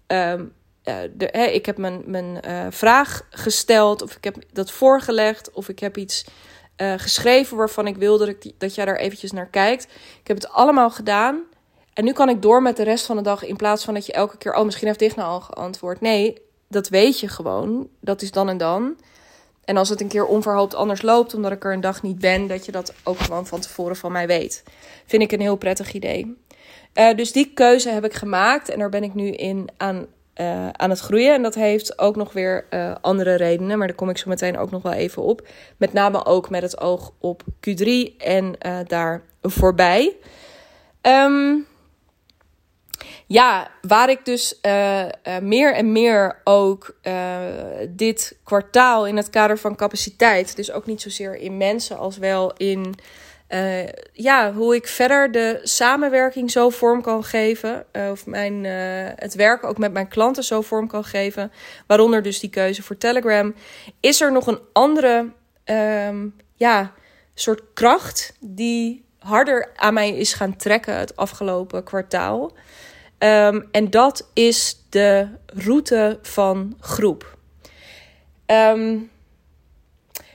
[0.07, 5.69] De, hè, ik heb mijn, mijn uh, vraag gesteld, of ik heb dat voorgelegd, of
[5.69, 6.25] ik heb iets
[6.97, 9.85] geschreven waarvan ik wil dat, ik, dat jij daar eventjes naar kijkt.
[10.21, 11.43] Ik heb het allemaal gedaan.
[11.93, 14.07] En nu kan ik door met de rest van de dag in plaats van dat
[14.07, 16.01] je elke keer, oh misschien heeft Digna al geantwoord.
[16.01, 17.89] Nee, dat weet je gewoon.
[18.01, 18.97] Dat is dan en dan.
[19.65, 22.47] En als het een keer onverhoopt anders loopt, omdat ik er een dag niet ben,
[22.47, 24.63] dat je dat ook gewoon van tevoren van mij weet.
[25.07, 26.37] Vind ik een heel prettig idee.
[26.95, 30.07] Uh, dus die keuze heb ik gemaakt en daar ben ik nu in aan
[30.41, 31.35] uh, aan het groeien.
[31.35, 34.59] En dat heeft ook nog weer uh, andere redenen, maar daar kom ik zo meteen
[34.59, 35.49] ook nog wel even op.
[35.77, 38.57] Met name ook met het oog op Q3 en
[38.87, 40.17] daar voorbij.
[41.03, 41.67] Um,
[43.33, 44.61] ja, waar ik dus
[45.41, 46.95] meer en meer ook
[47.89, 52.53] dit kwartaal in het kader van capaciteit, dus ook niet zozeer in mensen als wel
[52.57, 52.95] in
[54.13, 57.85] ja, hoe ik verder de samenwerking zo vorm kan geven.
[58.11, 58.65] Of mijn,
[59.17, 61.53] het werken ook met mijn klanten zo vorm kan geven.
[61.87, 63.55] Waaronder dus die keuze voor Telegram.
[64.01, 65.33] Is er nog een andere
[65.65, 66.93] um, ja,
[67.35, 72.53] soort kracht die harder aan mij is gaan trekken het afgelopen kwartaal?
[73.25, 77.39] Um, en dat is de route van groep.
[78.47, 79.11] Um,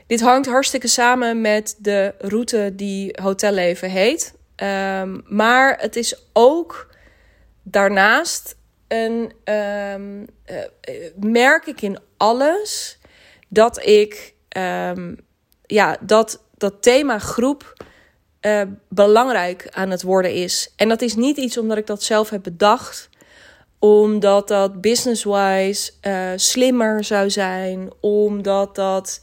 [0.06, 4.34] dit hangt hartstikke samen met de route die Hotelleven heet.
[4.56, 6.94] Um, maar het is ook
[7.62, 8.56] daarnaast
[8.88, 9.32] een.
[9.44, 9.94] Uh,
[11.16, 12.98] merk ik in alles
[13.48, 14.34] dat ik.
[15.66, 17.84] Ja, dat dat thema groep
[18.40, 20.72] uh, belangrijk aan het worden is.
[20.76, 23.08] En dat is niet iets omdat ik dat zelf heb bedacht
[23.78, 29.20] omdat dat business-wise uh, slimmer zou zijn, omdat dat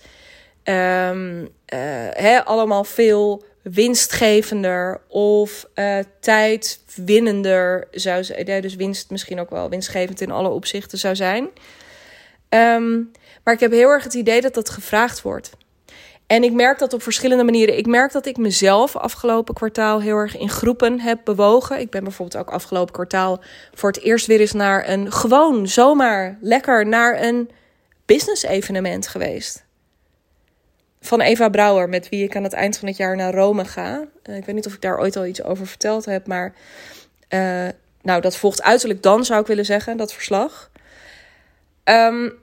[0.63, 5.69] um, uh, allemaal veel winstgevender of
[6.19, 8.61] tijdwinnender zou zijn.
[8.61, 11.49] Dus winst misschien ook wel winstgevend in alle opzichten zou zijn.
[12.49, 13.01] Ehm,
[13.43, 15.51] maar ik heb heel erg het idee dat dat gevraagd wordt.
[16.27, 17.77] En ik merk dat op verschillende manieren.
[17.77, 21.79] Ik merk dat ik mezelf afgelopen kwartaal heel erg in groepen heb bewogen.
[21.79, 23.41] Ik ben bijvoorbeeld ook afgelopen kwartaal
[23.73, 27.49] voor het eerst weer eens naar een gewoon, zomaar lekker naar een
[28.05, 29.63] business evenement geweest.
[31.01, 34.05] Van Eva Brouwer, met wie ik aan het eind van het jaar naar Rome ga.
[34.23, 36.53] Uh, ik weet niet of ik daar ooit al iets over verteld heb, maar
[37.29, 37.67] uh,
[38.01, 40.71] nou, dat volgt uiterlijk dan, zou ik willen zeggen, dat verslag.
[41.83, 42.33] Um,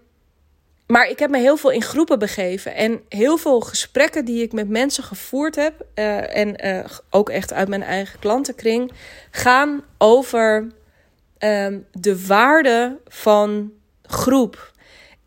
[0.92, 2.74] maar ik heb me heel veel in groepen begeven.
[2.74, 5.86] En heel veel gesprekken die ik met mensen gevoerd heb.
[5.94, 8.92] Uh, en uh, ook echt uit mijn eigen klantenkring.
[9.30, 10.66] gaan over
[11.38, 14.72] um, de waarde van groep.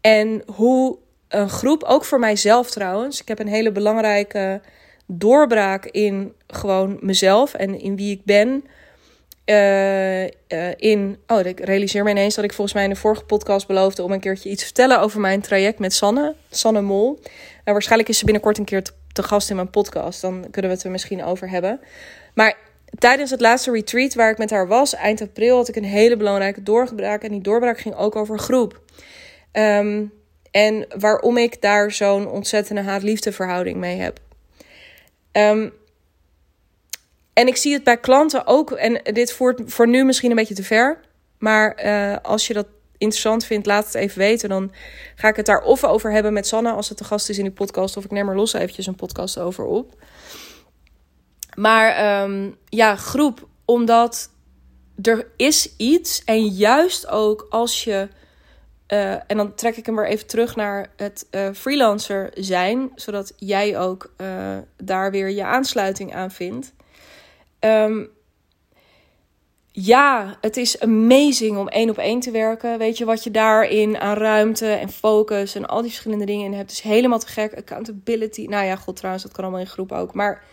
[0.01, 0.97] En hoe
[1.27, 3.21] een groep, ook voor mijzelf trouwens.
[3.21, 4.61] Ik heb een hele belangrijke
[5.05, 8.63] doorbraak in gewoon mezelf en in wie ik ben.
[9.45, 10.29] Uh, uh,
[10.75, 11.17] in.
[11.27, 14.11] Oh, ik realiseer me ineens dat ik volgens mij in de vorige podcast beloofde om
[14.11, 17.19] een keertje iets te vertellen over mijn traject met Sanne, Sanne Mol.
[17.63, 20.21] En waarschijnlijk is ze binnenkort een keer te, gast in mijn podcast.
[20.21, 21.79] Dan kunnen we het er misschien over hebben.
[22.33, 22.57] Maar
[22.97, 26.17] tijdens het laatste retreat waar ik met haar was, eind april, had ik een hele
[26.17, 27.23] belangrijke doorbraak.
[27.23, 28.81] En die doorbraak ging ook over groep.
[29.51, 30.11] Um,
[30.51, 34.19] en waarom ik daar zo'n ontzettende haat-liefde verhouding mee heb.
[35.31, 35.73] Um,
[37.35, 38.71] en ik zie het bij klanten ook.
[38.71, 40.99] En dit voert voor nu misschien een beetje te ver.
[41.37, 42.67] Maar uh, als je dat
[42.97, 44.49] interessant vindt, laat het even weten.
[44.49, 44.71] Dan
[45.15, 47.43] ga ik het daar of over hebben met Sanne als het te gast is in
[47.43, 47.97] die podcast.
[47.97, 50.03] Of ik neem er los eventjes een podcast over op.
[51.55, 53.47] Maar um, ja, groep.
[53.65, 54.29] Omdat
[55.01, 56.23] er is iets.
[56.23, 58.07] En juist ook als je.
[58.93, 62.91] Uh, en dan trek ik hem weer even terug naar het uh, freelancer zijn.
[62.95, 64.13] Zodat jij ook
[64.77, 66.73] daar weer je aansluiting aan vindt.
[67.65, 68.09] Um,
[69.71, 72.77] ja, het is amazing om één op één te werken.
[72.77, 76.53] Weet je wat je daarin aan ruimte en focus en al die verschillende dingen in
[76.53, 76.69] hebt.
[76.69, 77.57] Het is helemaal te gek.
[77.57, 78.45] Accountability.
[78.45, 80.13] Nou ja, god trouwens, dat kan allemaal in groep ook.
[80.13, 80.43] Maar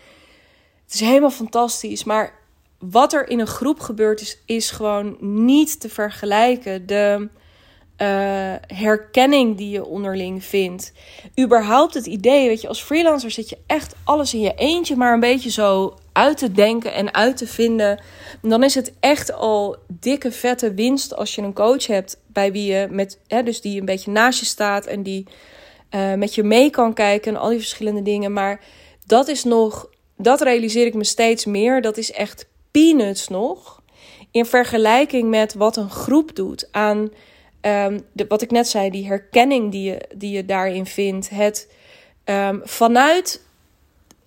[0.83, 2.03] het is helemaal fantastisch.
[2.03, 2.39] Maar
[2.79, 6.85] wat er in een groep gebeurt is, is gewoon niet te vergelijken.
[6.85, 7.29] De
[7.97, 10.93] uh, herkenning die je onderling vindt.
[11.39, 15.13] Überhaupt het idee, weet je, als freelancer zit je echt alles in je eentje, maar
[15.13, 18.01] een beetje zo uit te denken en uit te vinden.
[18.41, 22.73] Dan is het echt al dikke vette winst als je een coach hebt bij wie
[22.73, 25.27] je met, hè, dus die een beetje naast je staat en die
[25.95, 28.33] uh, met je mee kan kijken en al die verschillende dingen.
[28.33, 28.61] Maar
[29.05, 31.81] dat is nog, dat realiseer ik me steeds meer.
[31.81, 33.81] Dat is echt peanuts nog.
[34.31, 36.97] In vergelijking met wat een groep doet aan
[37.61, 41.29] um, de, wat ik net zei, die herkenning die je, die je daarin vindt.
[41.29, 41.71] Het
[42.25, 43.41] um, vanuit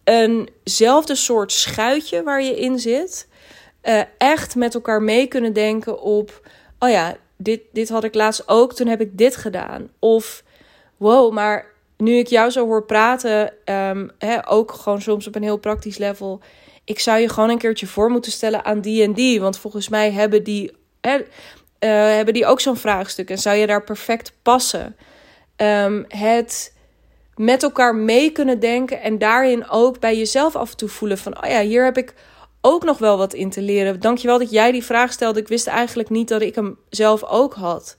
[0.07, 3.29] eenzelfde soort schuitje waar je in zit,
[3.83, 8.49] uh, echt met elkaar mee kunnen denken op: oh ja, dit, dit had ik laatst
[8.49, 9.89] ook, toen heb ik dit gedaan.
[9.99, 10.43] Of
[10.97, 11.67] wow, maar
[11.97, 13.53] nu ik jou zo hoor praten,
[14.19, 16.41] hè, ook gewoon soms op een heel praktisch level.
[16.85, 19.41] Ik zou je gewoon een keertje voor moeten stellen aan die en die.
[19.41, 20.73] Want volgens mij hebben die.
[21.81, 24.97] Uh, hebben die ook zo'n vraagstuk en zou je daar perfect passen?
[25.57, 26.76] Um, het
[27.37, 31.45] met elkaar mee kunnen denken en daarin ook bij jezelf af en toe voelen van,
[31.45, 32.15] oh ja, hier heb ik
[32.61, 34.01] ook nog wel wat in te leren.
[34.01, 35.41] Dankjewel dat jij die vraag stelde.
[35.41, 37.97] Ik wist eigenlijk niet dat ik hem zelf ook had.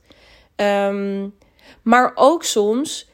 [0.55, 1.35] Um,
[1.81, 3.09] maar ook soms,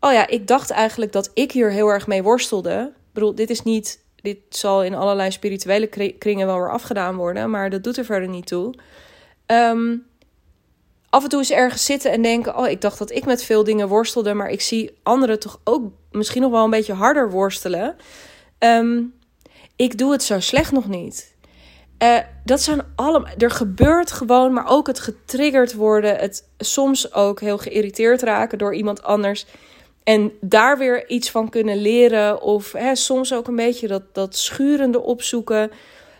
[0.00, 2.92] oh ja, ik dacht eigenlijk dat ik hier heel erg mee worstelde.
[2.94, 7.50] Ik bedoel, dit is niet, dit zal in allerlei spirituele kringen wel weer afgedaan worden,
[7.50, 8.74] maar dat doet er verder niet toe.
[9.46, 10.06] Um,
[11.10, 13.64] af en toe eens ergens zitten en denken: Oh, ik dacht dat ik met veel
[13.64, 17.96] dingen worstelde, maar ik zie anderen toch ook misschien nog wel een beetje harder worstelen.
[18.58, 19.14] Um,
[19.76, 21.36] ik doe het zo slecht nog niet.
[22.02, 23.32] Uh, dat zijn allemaal.
[23.38, 26.16] Er gebeurt gewoon, maar ook het getriggerd worden.
[26.16, 29.46] Het soms ook heel geïrriteerd raken door iemand anders.
[30.02, 32.42] En daar weer iets van kunnen leren.
[32.42, 35.70] Of hè, soms ook een beetje dat, dat schurende opzoeken.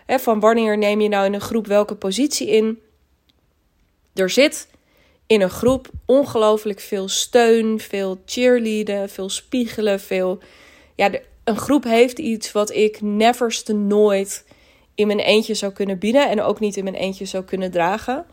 [0.07, 2.79] Hè, van wanneer neem je nou in een groep welke positie in?
[4.15, 4.69] Er zit
[5.29, 10.39] in een groep ongelooflijk veel steun, veel cheerleaden, veel spiegelen, veel.
[10.95, 11.11] Ja,
[11.45, 14.45] een groep heeft iets wat ik neverste nooit
[14.95, 18.27] in mijn eentje zou kunnen bieden en ook niet in mijn eentje zou kunnen dragen.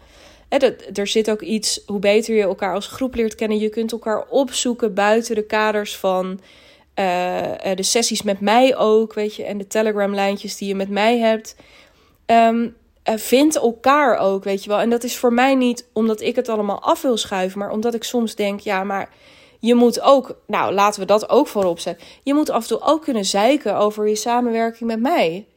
[0.94, 4.26] Er zit ook iets, hoe beter je elkaar als groep leert kennen, je kunt elkaar
[4.30, 6.40] opzoeken buiten de kaders van
[6.96, 11.18] uh, de sessies met mij ook, weet je, en de Telegram-lijntjes die je met mij
[11.18, 11.56] hebt.
[12.28, 12.66] Uh,
[13.14, 14.80] vind elkaar ook, weet je wel.
[14.80, 17.94] En dat is voor mij niet omdat ik het allemaal af wil schuiven, maar omdat
[17.94, 19.10] ik soms denk, ja, maar
[19.60, 22.08] je moet ook, nou laten we dat ook voorop zetten.
[22.24, 25.48] Je moet af en toe ook kunnen zeiken over je samenwerking met mij.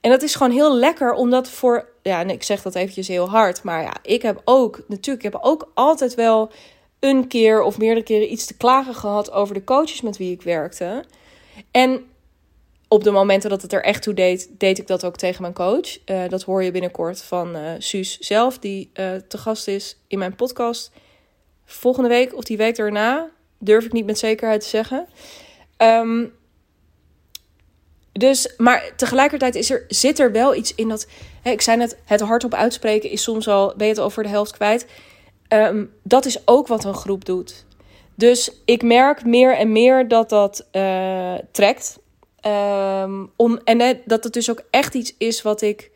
[0.00, 3.28] En dat is gewoon heel lekker, omdat voor, ja, en ik zeg dat eventjes heel
[3.28, 6.50] hard, maar ja, ik heb ook, natuurlijk, ik heb ook altijd wel
[7.00, 10.42] een keer of meerdere keren iets te klagen gehad over de coaches met wie ik
[10.42, 11.04] werkte.
[11.70, 12.09] En
[12.92, 15.54] op de momenten dat het er echt toe deed, deed ik dat ook tegen mijn
[15.54, 15.98] coach.
[16.06, 20.18] Uh, dat hoor je binnenkort van uh, Suus zelf, die uh, te gast is in
[20.18, 20.92] mijn podcast.
[21.64, 25.06] Volgende week of die week daarna, durf ik niet met zekerheid te zeggen.
[25.78, 26.32] Um,
[28.12, 31.06] dus, maar tegelijkertijd is er, zit er wel iets in dat.
[31.42, 33.74] Hè, ik zei net, het hardop uitspreken is soms al.
[33.76, 34.86] Ben je het over de helft kwijt?
[35.48, 37.64] Um, dat is ook wat een groep doet.
[38.14, 40.66] Dus ik merk meer en meer dat dat
[41.52, 41.98] trekt.
[42.46, 45.90] Um, om, en dat het dus ook echt iets is wat ik.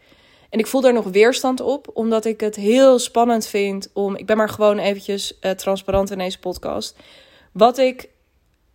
[0.51, 4.17] En ik voel daar nog weerstand op, omdat ik het heel spannend vind om.
[4.17, 6.97] Ik ben maar gewoon eventjes uh, transparant in deze podcast.
[7.53, 8.09] Wat ik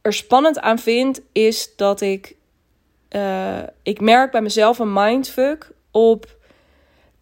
[0.02, 2.36] er spannend aan vind, is dat ik
[3.10, 6.38] uh, ik merk bij mezelf een mindfuck op.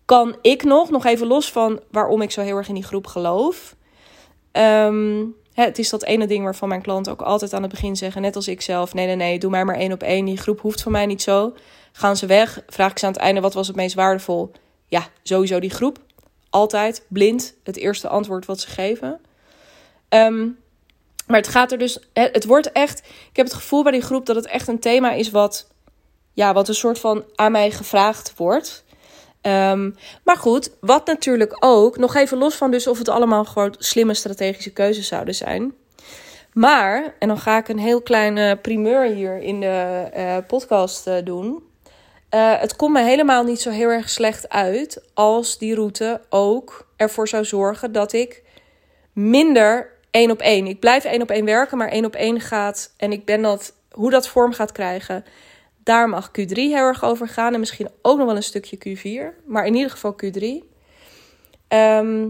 [0.06, 3.08] Kan ik nog, nog even los van waarom ik zo heel erg in die groep
[3.08, 3.76] geloof.
[4.52, 4.92] Hè,
[5.64, 8.36] het is dat ene ding waarvan mijn klanten ook altijd aan het begin zeggen, net
[8.36, 10.26] als ik zelf: nee, nee, nee, doe mij maar één op één.
[10.26, 11.54] Die groep hoeft van mij niet zo.
[11.92, 12.64] Gaan ze weg?
[12.68, 14.52] Vraag ik ze aan het einde: wat was het meest waardevol?
[14.88, 16.00] Ja, sowieso die groep.
[16.50, 19.20] Altijd blind het eerste antwoord wat ze geven.
[20.10, 20.58] Um,
[21.28, 23.00] maar het gaat er dus, het wordt echt,
[23.30, 25.68] ik heb het gevoel bij die groep dat het echt een thema is wat
[26.34, 28.84] ja, wat een soort van aan mij gevraagd wordt.
[29.42, 33.76] Um, maar goed, wat natuurlijk ook, nog even los van dus of het allemaal gewoon
[33.78, 35.74] slimme strategische keuzes zouden zijn.
[36.54, 41.16] Maar, en dan ga ik een heel kleine primeur hier in de uh, podcast uh,
[41.24, 41.64] doen.
[42.34, 46.88] Uh, het komt me helemaal niet zo heel erg slecht uit als die route ook
[46.96, 48.44] ervoor zou zorgen dat ik
[49.14, 50.68] minder één op één.
[50.68, 52.94] Ik blijf één op één werken, maar één op één gaat.
[52.98, 55.26] En ik ben dat, hoe dat vorm gaat krijgen,
[55.88, 57.54] daar mag Q3 heel erg over gaan.
[57.54, 59.46] En misschien ook nog wel een stukje Q4.
[59.46, 60.44] Maar in ieder geval Q3.
[60.44, 60.64] Um,
[61.68, 62.30] ehm,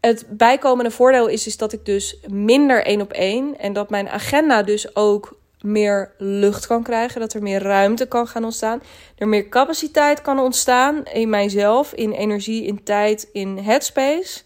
[0.00, 3.58] het bijkomende voordeel is, is dat ik dus minder één op één.
[3.58, 7.20] En dat mijn agenda dus ook meer lucht kan krijgen.
[7.20, 8.82] Dat er meer ruimte kan gaan ontstaan.
[9.16, 11.92] Er meer capaciteit kan ontstaan in mijzelf.
[11.92, 14.42] In energie, in tijd, in headspace.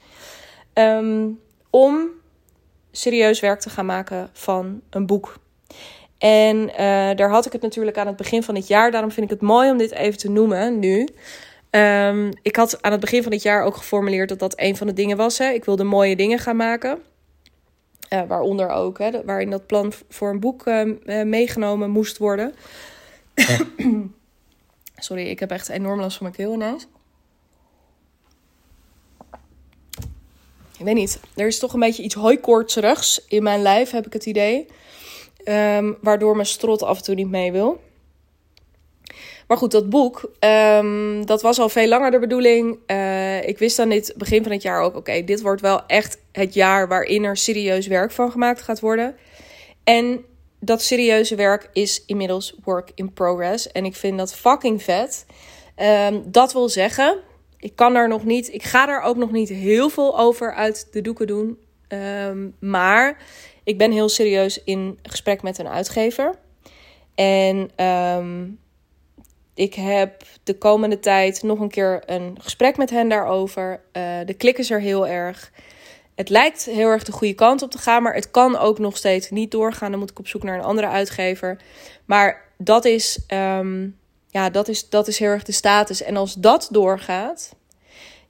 [0.74, 1.40] Um,
[1.70, 2.08] om
[2.92, 5.42] serieus werk te gaan maken van een boek.
[6.24, 6.76] En uh,
[7.16, 8.90] daar had ik het natuurlijk aan het begin van het jaar.
[8.90, 11.08] Daarom vind ik het mooi om dit even te noemen nu.
[11.70, 14.86] Um, ik had aan het begin van het jaar ook geformuleerd dat dat een van
[14.86, 15.38] de dingen was.
[15.38, 15.50] Hè.
[15.50, 16.98] Ik wilde mooie dingen gaan maken.
[18.12, 22.54] Uh, waaronder ook, hè, waarin dat plan voor een boek uh, meegenomen moest worden.
[24.96, 26.86] Sorry, ik heb echt enorm last van mijn keel ineens.
[30.78, 34.12] Ik weet niet, er is toch een beetje iets hooikoortserigs in mijn lijf, heb ik
[34.12, 34.66] het idee.
[35.44, 37.80] Um, waardoor mijn strot af en toe niet mee wil.
[39.48, 42.78] Maar goed, dat boek, um, dat was al veel langer de bedoeling.
[42.86, 46.18] Uh, ik wist aan dit begin van het jaar ook, oké, dit wordt wel echt
[46.32, 49.16] het jaar waarin er serieus werk van gemaakt gaat worden.
[49.84, 50.24] En
[50.60, 53.72] dat serieuze werk is inmiddels work in progress.
[53.72, 55.26] En ik vind dat fucking vet.
[56.08, 57.18] Um, dat wil zeggen,
[57.58, 60.88] ik kan daar nog niet, ik ga daar ook nog niet heel veel over uit
[60.90, 61.58] de doeken doen.
[61.94, 63.22] Um, maar
[63.64, 66.34] ik ben heel serieus in gesprek met een uitgever.
[67.14, 68.58] En um,
[69.54, 73.80] ik heb de komende tijd nog een keer een gesprek met hen daarover.
[73.92, 75.52] Uh, de klik is er heel erg.
[76.14, 78.96] Het lijkt heel erg de goede kant op te gaan, maar het kan ook nog
[78.96, 79.90] steeds niet doorgaan.
[79.90, 81.60] Dan moet ik op zoek naar een andere uitgever.
[82.04, 86.02] Maar dat is, um, ja, dat is, dat is heel erg de status.
[86.02, 87.54] En als dat doorgaat,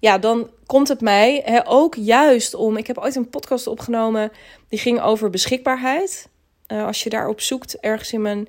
[0.05, 2.77] ja, dan komt het mij hè, ook juist om.
[2.77, 4.33] Ik heb ooit een podcast opgenomen
[4.69, 6.29] die ging over beschikbaarheid.
[6.69, 8.49] Uh, als je daarop zoekt ergens in mijn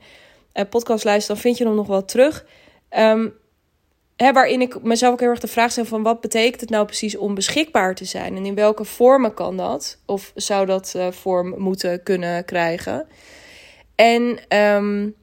[0.53, 2.45] uh, podcastlijst, dan vind je hem nog wel terug.
[2.97, 3.33] Um,
[4.15, 6.85] hè, waarin ik mezelf ook heel erg de vraag stel van wat betekent het nou
[6.85, 8.35] precies om beschikbaar te zijn?
[8.35, 9.97] En in welke vormen kan dat?
[10.05, 13.07] Of zou dat uh, vorm moeten kunnen krijgen?
[13.95, 15.15] En um,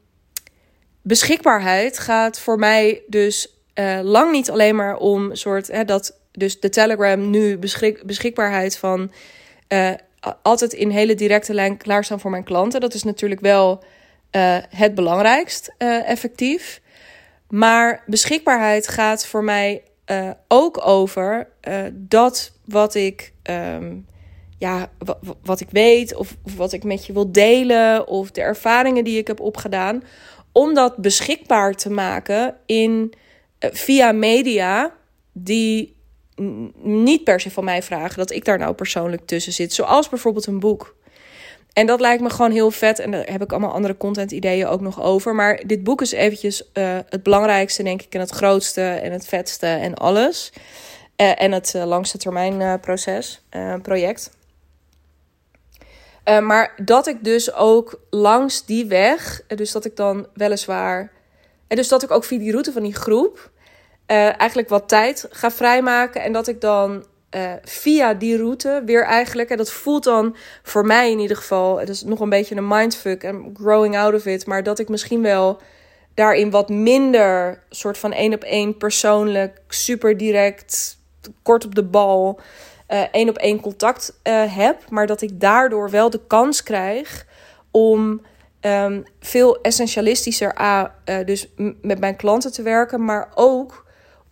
[1.02, 3.56] beschikbaarheid gaat voor mij dus
[4.02, 9.10] lang niet alleen maar om soort hè, dat dus de Telegram nu beschik beschikbaarheid van
[9.68, 9.90] uh,
[10.42, 12.80] altijd in hele directe lijn klaarstaan voor mijn klanten.
[12.80, 13.84] Dat is natuurlijk wel
[14.36, 16.80] uh, het belangrijkst uh, effectief.
[17.48, 19.82] Maar beschikbaarheid gaat voor mij
[20.48, 21.48] ook over
[21.92, 24.06] dat wat ik, um,
[24.58, 24.90] ja,
[25.42, 29.18] wat ik weet of, of wat ik met je wil delen of de ervaringen die
[29.18, 30.02] ik heb opgedaan,
[30.52, 33.12] om dat beschikbaar te maken in
[33.58, 34.94] via media
[35.32, 35.96] die
[36.82, 39.72] niet per se van mij vragen dat ik daar nou persoonlijk tussen zit.
[39.72, 40.94] Zoals bijvoorbeeld een boek.
[41.72, 42.98] en dat lijkt me gewoon heel vet.
[42.98, 45.34] En daar heb ik allemaal andere content ideeën ook nog over.
[45.34, 48.14] Maar dit boek is eventjes uh, het belangrijkste, denk ik.
[48.14, 50.52] En het grootste en het vetste en alles.
[51.16, 53.42] Uh, en het uh, langste termijn proces,
[53.82, 54.30] project.
[56.24, 61.12] maar dat ik dus ook langs die weg, dus dat ik dan weliswaar...
[61.72, 63.50] En dus dat ik ook via die route van die groep
[64.06, 66.22] eigenlijk wat tijd ga vrijmaken.
[66.22, 67.04] En dat ik dan
[67.36, 69.50] uh, via die route weer eigenlijk.
[69.50, 71.78] En dat voelt dan voor mij in ieder geval.
[71.78, 74.46] Het is nog een beetje een mindfuck en growing out of it.
[74.46, 75.60] Maar dat ik misschien wel
[76.14, 80.98] daarin wat minder soort van één op één persoonlijk, super direct,
[81.42, 82.40] kort op de bal,
[82.88, 84.90] uh, één op één contact heb.
[84.90, 87.26] Maar dat ik daardoor wel de kans krijg
[87.70, 88.20] om
[88.60, 90.94] um, veel essentialistischer a,
[91.24, 91.48] dus
[91.80, 93.04] met mijn klanten te werken.
[93.04, 93.84] Maar ook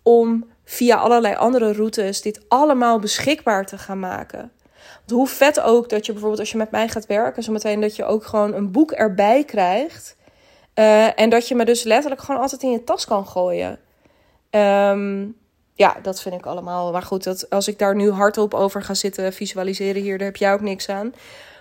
[0.03, 4.51] om via allerlei andere routes dit allemaal beschikbaar te gaan maken.
[4.97, 7.95] Want hoe vet ook dat je bijvoorbeeld als je met mij gaat werken, zometeen dat
[7.95, 10.15] je ook gewoon een boek erbij krijgt.
[10.75, 13.79] Uh, en dat je me dus letterlijk gewoon altijd in je tas kan gooien.
[14.49, 15.35] Um,
[15.73, 16.91] ja, dat vind ik allemaal.
[16.91, 20.35] Maar goed, dat, als ik daar nu hardop over ga zitten visualiseren hier, daar heb
[20.35, 21.13] jij ook niks aan.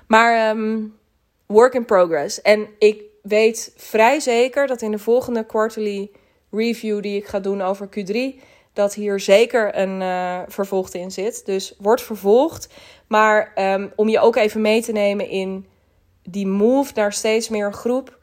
[0.06, 0.98] Maar um,
[1.46, 2.42] work in progress.
[2.42, 6.10] En ik weet vrij zeker dat in de volgende quarterly
[6.50, 8.40] review die ik ga doen over Q3
[8.72, 11.46] dat hier zeker een uh, vervolgde in zit.
[11.46, 12.68] Dus wordt vervolgd.
[13.06, 15.66] Maar um, om je ook even mee te nemen in
[16.22, 18.18] die move naar steeds meer groep.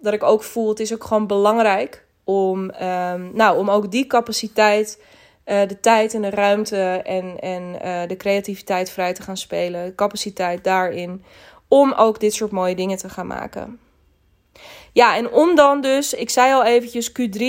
[0.00, 4.06] Dat ik ook voel, het is ook gewoon belangrijk om, um, nou, om ook die
[4.06, 5.02] capaciteit,
[5.46, 9.94] uh, de tijd en de ruimte en, en uh, de creativiteit vrij te gaan spelen.
[9.94, 11.24] Capaciteit daarin.
[11.68, 13.78] Om ook dit soort mooie dingen te gaan maken.
[14.92, 17.40] Ja, en om dan dus, ik zei al eventjes Q3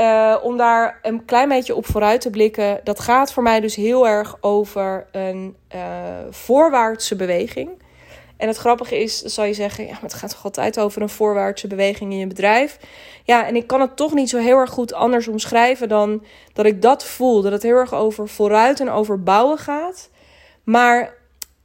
[0.00, 2.80] uh, om daar een klein beetje op vooruit te blikken.
[2.84, 5.80] Dat gaat voor mij dus heel erg over een uh,
[6.30, 7.70] voorwaartse beweging.
[8.36, 11.08] En het grappige is, zal je zeggen, ja, maar het gaat toch altijd over een
[11.08, 12.78] voorwaartse beweging in je bedrijf.
[13.24, 16.66] Ja, en ik kan het toch niet zo heel erg goed anders omschrijven dan dat
[16.66, 17.42] ik dat voel.
[17.42, 20.10] Dat het heel erg over vooruit en over bouwen gaat.
[20.64, 21.14] Maar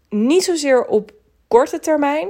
[0.10, 1.12] niet zozeer op
[1.48, 2.30] korte termijn.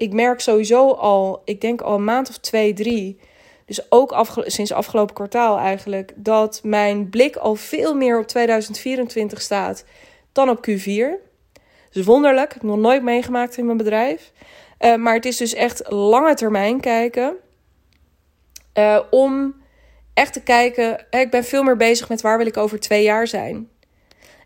[0.00, 3.18] Ik merk sowieso al, ik denk al een maand of twee, drie
[3.70, 9.84] dus ook sinds afgelopen kwartaal eigenlijk, dat mijn blik al veel meer op 2024 staat
[10.32, 11.28] dan op Q4.
[11.90, 14.32] Dus wonderlijk, heb ik nog nooit meegemaakt in mijn bedrijf.
[14.80, 17.34] Uh, maar het is dus echt lange termijn kijken.
[18.78, 19.54] Uh, om
[20.14, 23.26] echt te kijken, ik ben veel meer bezig met waar wil ik over twee jaar
[23.26, 23.68] zijn.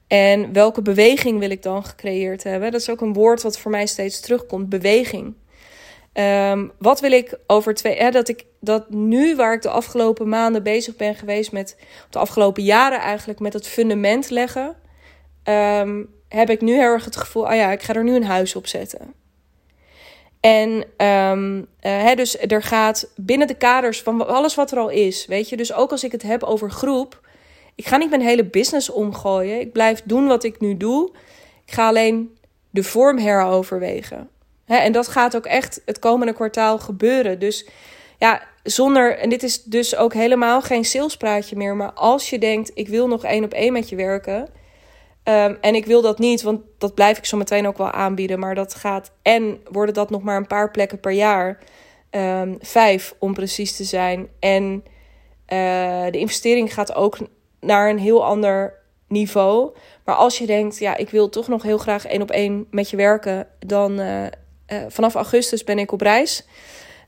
[0.07, 2.71] En welke beweging wil ik dan gecreëerd hebben?
[2.71, 5.35] Dat is ook een woord wat voor mij steeds terugkomt: beweging.
[6.15, 8.11] Um, wat wil ik over twee.
[8.11, 11.77] Dat ik dat nu, waar ik de afgelopen maanden bezig ben geweest met.
[12.11, 14.77] de afgelopen jaren eigenlijk met het fundament leggen.
[15.45, 17.49] Um, heb ik nu heel erg het gevoel.
[17.49, 19.15] Ah ja, ik ga er nu een huis op zetten.
[20.41, 20.71] En
[21.07, 25.27] um, uh, hè, dus er gaat binnen de kaders van alles wat er al is.
[25.27, 27.21] Weet je, dus ook als ik het heb over groep.
[27.75, 29.61] Ik ga niet mijn hele business omgooien.
[29.61, 31.11] Ik blijf doen wat ik nu doe.
[31.67, 32.37] Ik ga alleen
[32.71, 34.29] de vorm heroverwegen
[34.67, 37.39] en dat gaat ook echt het komende kwartaal gebeuren.
[37.39, 37.69] Dus
[38.19, 42.71] ja, zonder, en dit is dus ook helemaal geen salespraatje meer, maar als je denkt,
[42.75, 44.49] ik wil nog één op één met je werken.
[45.29, 48.39] Um, en ik wil dat niet, want dat blijf ik zo meteen ook wel aanbieden.
[48.39, 51.59] Maar dat gaat, en worden dat nog maar een paar plekken per jaar.
[52.11, 54.29] Um, vijf om precies te zijn.
[54.39, 54.85] En
[55.53, 57.19] uh, de investering gaat ook
[57.61, 58.75] naar een heel ander
[59.09, 59.77] niveau.
[60.05, 62.91] Maar als je denkt, ja, ik wil toch nog heel graag één op één met
[62.91, 64.27] je werken, dan uh,
[64.69, 66.45] uh, vanaf augustus ben ik op reis.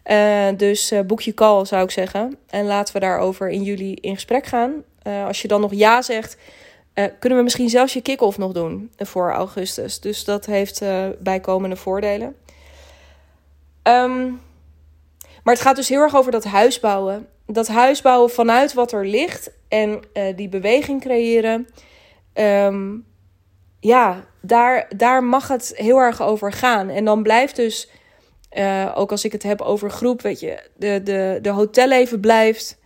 [0.07, 2.39] Uh, dus uh, boek je call, zou ik zeggen.
[2.49, 4.73] En laten we daarover in juli in gesprek gaan.
[5.03, 6.37] als je dan nog ja zegt,
[6.95, 10.01] kunnen we misschien zelfs je kick-off nog doen voor augustus.
[10.01, 10.83] Dus dat heeft
[11.19, 12.37] bijkomende voordelen.
[13.83, 14.41] Um,
[15.43, 17.29] maar het gaat dus heel erg over dat huis bouwen.
[17.47, 20.01] Dat huis bouwen vanuit wat er ligt en
[20.37, 21.69] die beweging creëren.
[22.35, 23.07] Um,
[23.81, 26.89] ja, daar, daar mag het heel erg over gaan.
[26.89, 27.91] En dan blijft dus,
[28.53, 32.79] uh, ook als ik het heb over groep, weet je, de, de, de hotelleven blijft.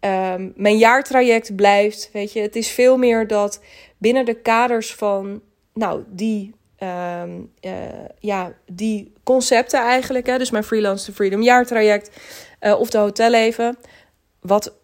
[0.00, 2.10] Um, mijn jaartraject blijft.
[2.12, 3.60] Weet je, het is veel meer dat
[3.98, 5.42] binnen de kaders van,
[5.74, 7.72] nou, die, um, uh,
[8.18, 10.26] ja, die concepten eigenlijk.
[10.26, 12.16] Hè, dus mijn Freelance to Freedom jaartraject
[12.60, 13.78] uh, of de hotelleven.
[14.40, 14.76] Wat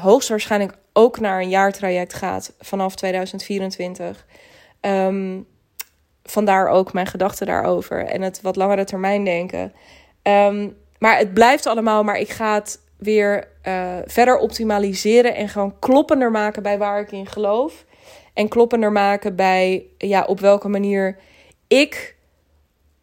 [0.00, 4.26] hoogstwaarschijnlijk ook naar een jaartraject gaat vanaf 2024.
[4.86, 5.46] Um,
[6.22, 9.72] vandaar ook mijn gedachten daarover en het wat langere termijn denken.
[10.22, 15.78] Um, maar het blijft allemaal, maar ik ga het weer uh, verder optimaliseren en gewoon
[15.78, 17.84] kloppender maken bij waar ik in geloof.
[18.34, 21.18] En kloppender maken bij ja, op welke manier
[21.68, 22.11] ik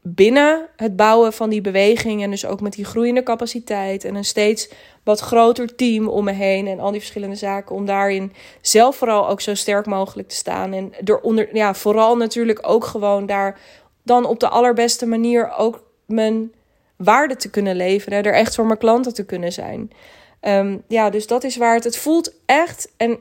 [0.01, 4.25] binnen het bouwen van die beweging en dus ook met die groeiende capaciteit en een
[4.25, 4.69] steeds
[5.03, 9.29] wat groter team om me heen en al die verschillende zaken om daarin zelf vooral
[9.29, 13.59] ook zo sterk mogelijk te staan en eronder ja vooral natuurlijk ook gewoon daar
[14.03, 16.51] dan op de allerbeste manier ook mijn
[16.95, 19.91] waarde te kunnen leveren, er echt voor mijn klanten te kunnen zijn.
[20.39, 21.83] Ehm, ja, dus dat is waar het.
[21.83, 23.19] Het voelt echt en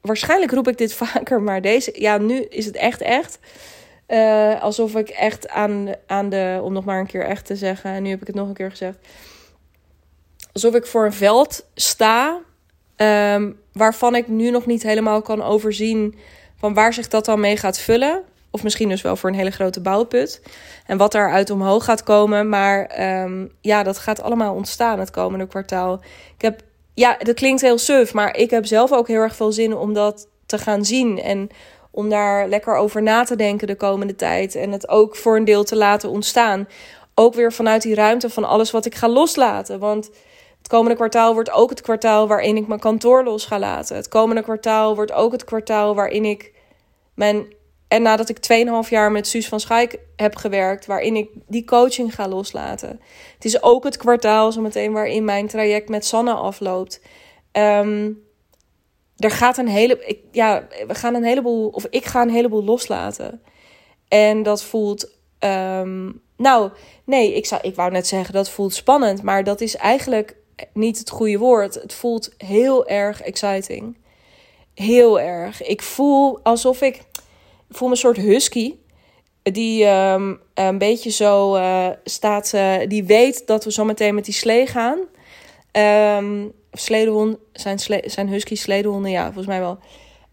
[0.00, 3.38] waarschijnlijk roep ik dit vaker, maar deze ja nu is het echt echt.
[4.12, 7.90] Uh, alsof ik echt aan, aan de, om nog maar een keer echt te zeggen,
[7.90, 8.98] en nu heb ik het nog een keer gezegd.
[10.52, 12.40] Alsof ik voor een veld sta,
[12.96, 16.18] um, waarvan ik nu nog niet helemaal kan overzien
[16.56, 18.22] van waar zich dat dan mee gaat vullen.
[18.50, 20.42] Of misschien dus wel voor een hele grote bouwput.
[20.86, 22.48] En wat daaruit omhoog gaat komen.
[22.48, 26.00] Maar um, ja, dat gaat allemaal ontstaan het komende kwartaal.
[26.34, 26.60] Ik heb,
[26.94, 29.92] ja, dat klinkt heel suf, maar ik heb zelf ook heel erg veel zin om
[29.92, 31.20] dat te gaan zien.
[31.20, 31.48] En
[31.92, 34.54] om daar lekker over na te denken de komende tijd.
[34.54, 36.68] En het ook voor een deel te laten ontstaan.
[37.14, 39.78] Ook weer vanuit die ruimte van alles wat ik ga loslaten.
[39.78, 40.10] Want
[40.58, 43.96] het komende kwartaal wordt ook het kwartaal waarin ik mijn kantoor los ga laten.
[43.96, 46.52] Het komende kwartaal wordt ook het kwartaal waarin ik
[47.14, 47.54] mijn.
[47.88, 52.14] En nadat ik 2,5 jaar met Suus van Schaik heb gewerkt, waarin ik die coaching
[52.14, 53.00] ga loslaten.
[53.34, 57.00] Het is ook het kwartaal zometeen waarin mijn traject met Sanne afloopt.
[57.52, 58.22] Um,
[59.22, 62.64] er gaat een hele, ik, ja, we gaan een heleboel, of ik ga een heleboel
[62.64, 63.42] loslaten.
[64.08, 66.70] En dat voelt, um, nou,
[67.04, 70.36] nee, ik, zou, ik wou net zeggen dat voelt spannend, maar dat is eigenlijk
[70.72, 71.74] niet het goede woord.
[71.74, 73.96] Het voelt heel erg exciting.
[74.74, 75.62] Heel erg.
[75.62, 76.96] Ik voel alsof ik,
[77.68, 78.74] ik voel me een soort husky.
[79.42, 84.24] Die um, een beetje zo uh, staat, uh, die weet dat we zo meteen met
[84.24, 84.98] die slee gaan.
[86.18, 89.78] Um, sledehonden, zijn, sle, zijn husky sledehonden, ja, volgens mij wel.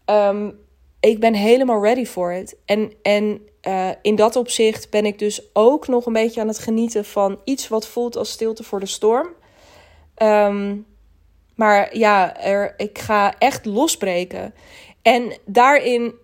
[0.06, 0.58] Um,
[1.00, 2.56] ik ben helemaal ready for it.
[2.64, 6.58] En, en uh, in dat opzicht ben ik dus ook nog een beetje aan het
[6.58, 9.28] genieten van iets wat voelt als stilte voor de storm.
[10.22, 10.86] Um,
[11.54, 14.54] maar ja, er, ik ga echt losbreken.
[15.02, 16.14] En daarin,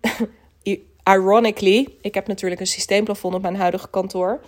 [1.14, 4.40] ironically, ik heb natuurlijk een systeemplafond op mijn huidige kantoor.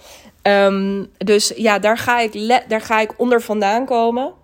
[0.43, 4.35] Um, dus ja, daar ga, ik daar ga ik onder vandaan komen.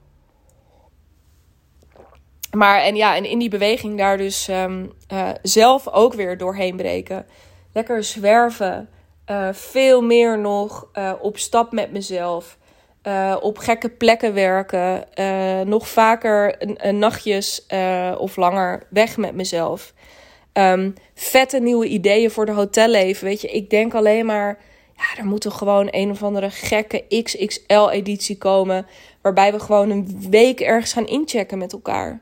[2.55, 6.77] Maar en ja, en in die beweging daar dus um, uh, zelf ook weer doorheen
[6.77, 7.27] breken.
[7.73, 8.89] Lekker zwerven.
[9.31, 12.59] Uh, veel meer nog uh, op stap met mezelf.
[13.41, 15.05] op gekke plekken werken.
[15.69, 16.57] nog vaker
[16.93, 17.67] nachtjes
[18.19, 19.93] of langer weg met mezelf.
[20.53, 23.27] Um, vette nieuwe ideeën voor de hotelleven.
[23.27, 24.59] Weet je, ik denk alleen maar.
[24.97, 28.87] Ja, er moet er gewoon een of andere gekke XXL-editie komen.
[29.23, 32.21] Waarbij we gewoon een week ergens gaan inchecken met elkaar.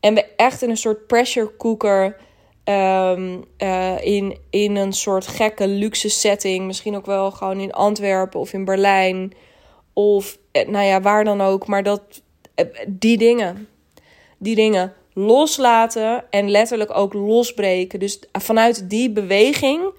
[0.00, 2.16] En we echt in een soort pressure cooker.
[2.64, 6.66] Um, uh, in, in een soort gekke luxe setting.
[6.66, 9.32] Misschien ook wel gewoon in Antwerpen of in Berlijn.
[9.92, 11.66] Of eh, nou ja, waar dan ook.
[11.66, 12.02] Maar dat,
[12.54, 13.68] eh, die dingen.
[14.38, 17.98] Die dingen loslaten en letterlijk ook losbreken.
[17.98, 19.92] Dus vanuit die beweging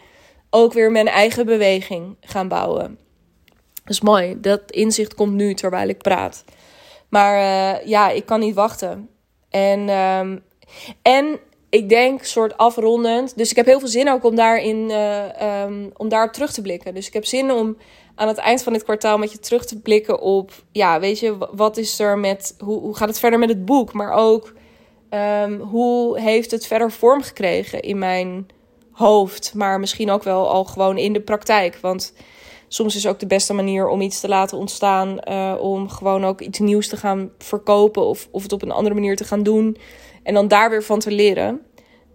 [0.49, 2.99] ook weer mijn eigen beweging gaan bouwen.
[3.83, 4.39] Dat is mooi.
[4.39, 6.43] Dat inzicht komt nu terwijl ik praat.
[7.09, 7.37] Maar
[7.87, 9.09] ja, ik kan niet wachten.
[9.51, 10.43] En, um,
[11.01, 11.39] en
[11.69, 13.37] ik denk soort afrondend.
[13.37, 16.61] Dus ik heb heel veel zin ook om daarin uh, um, om daarop terug te
[16.61, 16.93] blikken.
[16.93, 17.77] Dus ik heb zin om
[18.15, 20.51] aan het eind van dit kwartaal met je terug te blikken op.
[20.71, 22.55] Ja, weet je, wat is er met.
[22.59, 23.93] Hoe, hoe gaat het verder met het boek?
[23.93, 24.53] Maar ook
[25.43, 28.47] um, hoe heeft het verder vorm gekregen in mijn
[28.91, 29.53] hoofd.
[29.55, 31.77] Maar misschien ook wel al gewoon in de praktijk.
[31.81, 32.13] Want
[32.73, 35.17] soms is ook de beste manier om iets te laten ontstaan.
[35.29, 38.05] Uh, om gewoon ook iets nieuws te gaan verkopen.
[38.05, 39.77] Of, of het op een andere manier te gaan doen.
[40.23, 41.61] En dan daar weer van te leren.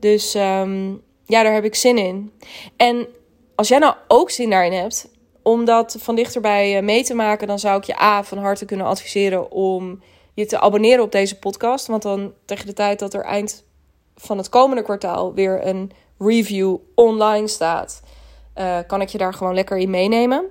[0.00, 2.32] Dus um, ja, daar heb ik zin in.
[2.76, 3.06] En
[3.54, 5.08] als jij nou ook zin daarin hebt.
[5.42, 7.46] Om dat van dichterbij eh, mee te maken.
[7.46, 10.02] Dan zou ik je A van harte kunnen adviseren om
[10.34, 11.86] je te abonneren op deze podcast.
[11.86, 13.64] Want dan tegen de tijd dat er eind
[14.14, 18.02] van het komende kwartaal weer een review online staat
[18.58, 20.44] uh, kan ik je daar gewoon lekker in meenemen.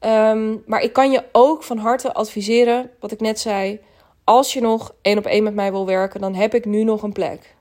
[0.00, 3.80] Um, maar ik kan je ook van harte adviseren, wat ik net zei.
[4.24, 7.02] Als je nog één op één met mij wil werken, dan heb ik nu nog
[7.02, 7.54] een plek.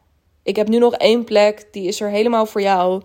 [0.43, 3.01] Ik heb nu nog één plek, die is er helemaal voor jou.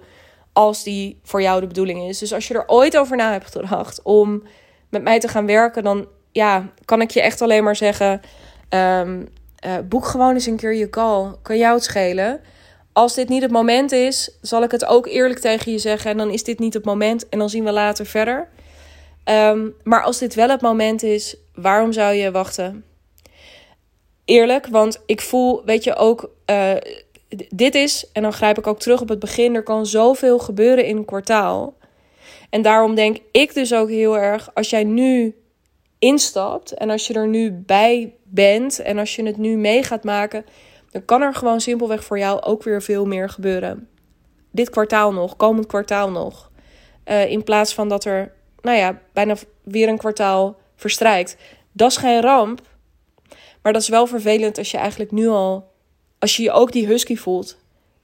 [0.53, 2.19] Als die voor jou de bedoeling is.
[2.19, 4.43] Dus als je er ooit over na hebt gedacht om
[4.89, 8.21] met mij te gaan werken, dan ja, kan ik je echt alleen maar zeggen:
[8.71, 9.29] um,
[9.67, 11.35] uh, boek gewoon eens een keer je call.
[11.43, 12.41] Kan jou het schelen?
[12.97, 16.11] Als dit niet het moment is, zal ik het ook eerlijk tegen je zeggen.
[16.11, 18.49] En dan is dit niet het moment en dan zien we later verder.
[19.25, 22.85] Um, maar als dit wel het moment is, waarom zou je wachten?
[24.25, 26.71] Eerlijk, want ik voel, weet je ook, uh,
[27.49, 30.85] dit is, en dan grijp ik ook terug op het begin, er kan zoveel gebeuren
[30.85, 31.75] in een kwartaal.
[32.51, 35.35] En daarom denk ik dus ook heel erg, als jij nu
[35.99, 40.05] instapt en als je er nu bij bent en als je het nu mee gaat
[40.05, 40.45] maken,
[40.97, 43.89] dan kan er gewoon simpelweg voor jou ook weer veel meer gebeuren.
[44.51, 46.51] Dit kwartaal nog, komend kwartaal nog.
[47.05, 51.37] Uh, in plaats van dat er, nou ja, bijna weer een kwartaal verstrijkt.
[51.73, 52.61] Dat is geen ramp.
[53.63, 55.73] Maar dat is wel vervelend als je eigenlijk nu al,
[56.19, 57.57] als je je ook die husky voelt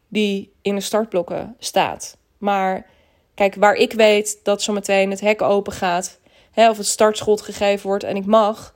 [0.08, 2.16] die in de startblokken staat.
[2.38, 2.86] Maar
[3.34, 6.20] kijk, waar ik weet dat zometeen het hek open gaat,
[6.50, 8.72] hè, of het startschot gegeven wordt en ik mag,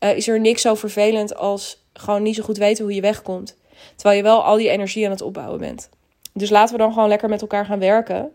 [0.00, 3.56] uh, is er niks zo vervelend als gewoon niet zo goed weten hoe je wegkomt.
[3.94, 5.88] Terwijl je wel al die energie aan het opbouwen bent.
[6.32, 8.32] Dus laten we dan gewoon lekker met elkaar gaan werken.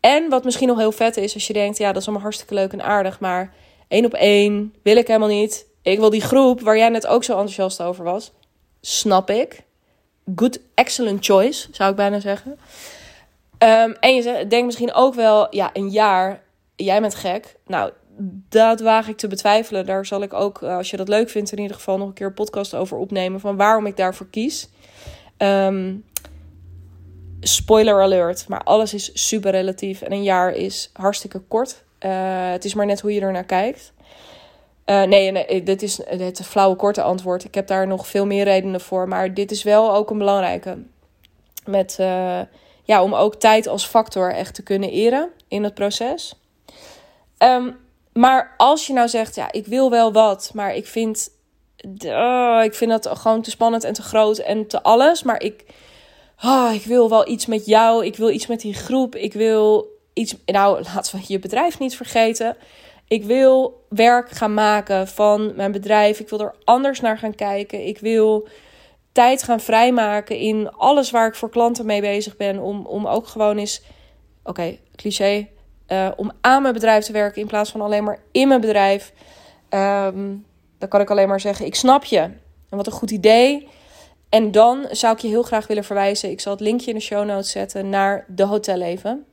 [0.00, 2.54] En wat misschien nog heel vet is, als je denkt, ja, dat is allemaal hartstikke
[2.54, 3.54] leuk en aardig, maar
[3.88, 5.66] één op één wil ik helemaal niet.
[5.82, 8.32] Ik wil die groep waar jij net ook zo enthousiast over was.
[8.80, 9.62] Snap ik.
[10.36, 12.58] Good, excellent choice, zou ik bijna zeggen.
[13.58, 16.42] Um, en je denkt misschien ook wel, ja, een jaar,
[16.76, 17.54] jij bent gek.
[17.66, 17.92] Nou,
[18.48, 19.86] dat waag ik te betwijfelen.
[19.86, 22.14] Daar zal ik ook, eh, als je dat leuk vindt, in ieder geval nog een
[22.14, 23.40] keer een podcast over opnemen.
[23.40, 24.68] Van waarom ik daarvoor kies.
[25.38, 26.04] Um,
[27.40, 30.02] spoiler alert, maar alles is super relatief.
[30.02, 31.84] En een jaar is hartstikke kort.
[32.00, 32.10] Uh,
[32.50, 33.92] het is maar net hoe je er naar kijkt.
[34.86, 37.44] Uh, nee, nee, dit is het flauwe korte antwoord.
[37.44, 39.08] Ik heb daar nog veel meer redenen voor.
[39.08, 40.78] Maar dit is wel ook een belangrijke.
[41.64, 41.96] Met,
[42.82, 46.34] ja, om ook tijd als factor echt te kunnen eren in het proces.
[47.38, 47.76] Um,
[48.18, 51.30] maar als je nou zegt, ja, ik wil wel wat, maar ik vind,
[52.04, 55.22] uh, ik vind dat gewoon te spannend en te groot en te alles.
[55.22, 55.64] Maar ik,
[56.44, 59.86] oh, ik wil wel iets met jou, ik wil iets met die groep, ik wil
[60.12, 62.56] iets, nou, laten we je bedrijf niet vergeten.
[63.08, 66.20] Ik wil werk gaan maken van mijn bedrijf.
[66.20, 67.86] Ik wil er anders naar gaan kijken.
[67.86, 68.48] Ik wil
[69.12, 72.58] tijd gaan vrijmaken in alles waar ik voor klanten mee bezig ben.
[72.58, 73.82] Om, om ook gewoon eens,
[74.42, 75.48] oké, cliché,
[75.88, 79.12] uh, om aan mijn bedrijf te werken in plaats van alleen maar in mijn bedrijf.
[79.70, 80.46] Um,
[80.78, 82.18] dan kan ik alleen maar zeggen: ik snap je.
[82.18, 83.68] En wat een goed idee.
[84.28, 86.30] En dan zou ik je heel graag willen verwijzen.
[86.30, 89.26] Ik zal het linkje in de show notes zetten naar de hotelleven.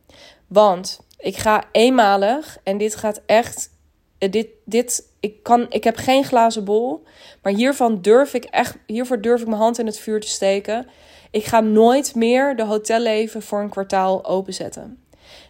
[0.48, 3.74] Want ik ga eenmalig en dit gaat echt.
[4.18, 7.04] Eh, dit, dit, ik, kan, ik heb geen glazen bol.
[7.42, 8.78] Maar hiervan durf ik echt.
[8.86, 10.88] Hiervoor durf ik mijn hand in het vuur te steken.
[11.32, 15.05] Ik ga nooit meer de hotelleven voor een kwartaal openzetten.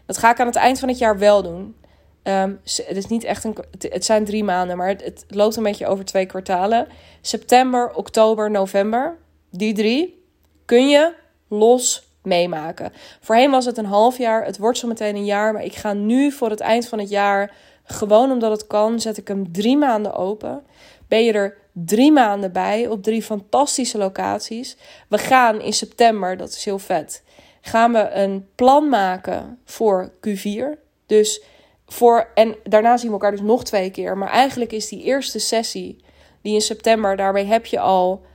[0.05, 1.75] Dat ga ik aan het eind van het jaar wel doen.
[2.23, 5.63] Um, het, is niet echt een, het zijn drie maanden, maar het, het, loopt een
[5.63, 6.87] beetje over twee kwartalen.
[7.21, 9.17] September, oktober, november.
[9.49, 10.23] Die drie
[10.65, 11.13] kun je
[11.47, 12.91] los meemaken.
[13.21, 15.53] Voorheen was het een half jaar, het wordt zo meteen een jaar.
[15.53, 17.53] Maar ik ga nu voor het eind van het jaar,
[17.83, 20.63] gewoon omdat het kan, zet ik hem drie maanden open.
[21.07, 24.77] Ben je er drie maanden bij op drie fantastische locaties.
[25.09, 27.23] We gaan in september, dat is heel vet
[27.65, 30.79] gaan we een plan maken voor Q4.
[31.05, 31.43] Dus
[31.87, 34.17] voor, en daarna zien we elkaar dus nog twee keer.
[34.17, 36.03] Maar eigenlijk is die eerste sessie,
[36.41, 38.25] die in september, daarmee heb je al,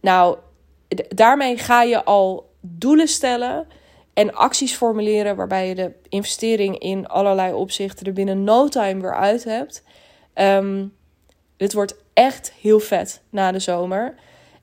[0.00, 0.38] nou,
[1.08, 3.66] daarmee ga je al doelen stellen
[4.14, 9.16] en acties formuleren waarbij je de investering in allerlei opzichten er binnen no time weer
[9.16, 9.82] uit hebt.
[10.34, 10.96] Um,
[11.56, 14.14] dit wordt echt heel vet na de zomer.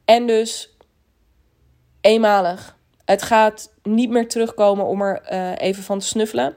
[0.05, 0.77] En dus
[2.01, 2.77] eenmalig.
[3.05, 6.55] Het gaat niet meer terugkomen om er uh, even van te snuffelen.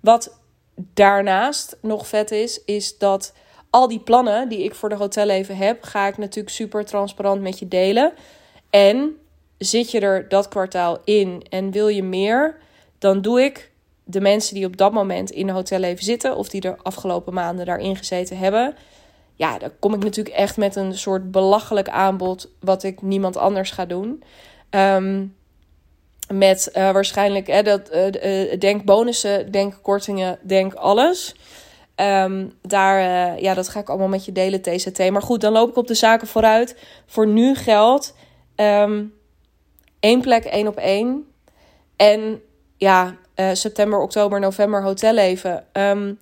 [0.00, 0.38] Wat
[0.74, 3.32] daarnaast nog vet is, is dat
[3.70, 7.58] al die plannen die ik voor de hotelleven heb, ga ik natuurlijk super transparant met
[7.58, 8.12] je delen.
[8.70, 9.16] En
[9.58, 12.56] zit je er dat kwartaal in en wil je meer,
[12.98, 13.70] dan doe ik
[14.04, 17.66] de mensen die op dat moment in de hotelleven zitten of die de afgelopen maanden
[17.66, 18.74] daarin gezeten hebben.
[19.34, 23.70] Ja, dan kom ik natuurlijk echt met een soort belachelijk aanbod wat ik niemand anders
[23.70, 24.22] ga doen.
[24.70, 25.34] Um,
[26.32, 31.34] met uh, waarschijnlijk hè, dat, uh, denk bonussen, denk kortingen, denk alles.
[31.96, 33.00] Um, daar,
[33.40, 35.10] ja, dat ga ik allemaal met je delen, TCT.
[35.10, 36.76] Maar goed, dan loop ik op de zaken vooruit.
[37.06, 38.14] Voor nu geldt
[38.56, 39.14] um,
[40.00, 41.24] één plek, één op één.
[41.96, 42.42] En
[42.76, 43.16] ja,
[43.52, 45.64] september, oktober, november hotelleven.
[45.72, 46.18] Um,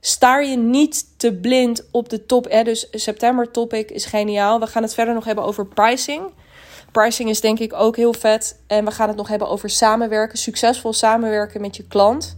[0.00, 2.50] staar je niet te blind op de top.
[2.50, 2.62] Hè?
[2.62, 4.60] Dus september topic is geniaal.
[4.60, 6.32] We gaan het verder nog hebben over pricing.
[6.92, 8.60] Pricing is denk ik ook heel vet.
[8.66, 10.38] En we gaan het nog hebben over samenwerken.
[10.38, 12.36] Succesvol samenwerken met je klant.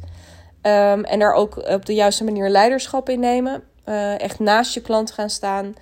[0.62, 3.62] Um, en daar ook op de juiste manier leiderschap in nemen.
[3.86, 5.74] Uh, echt naast je klant gaan staan.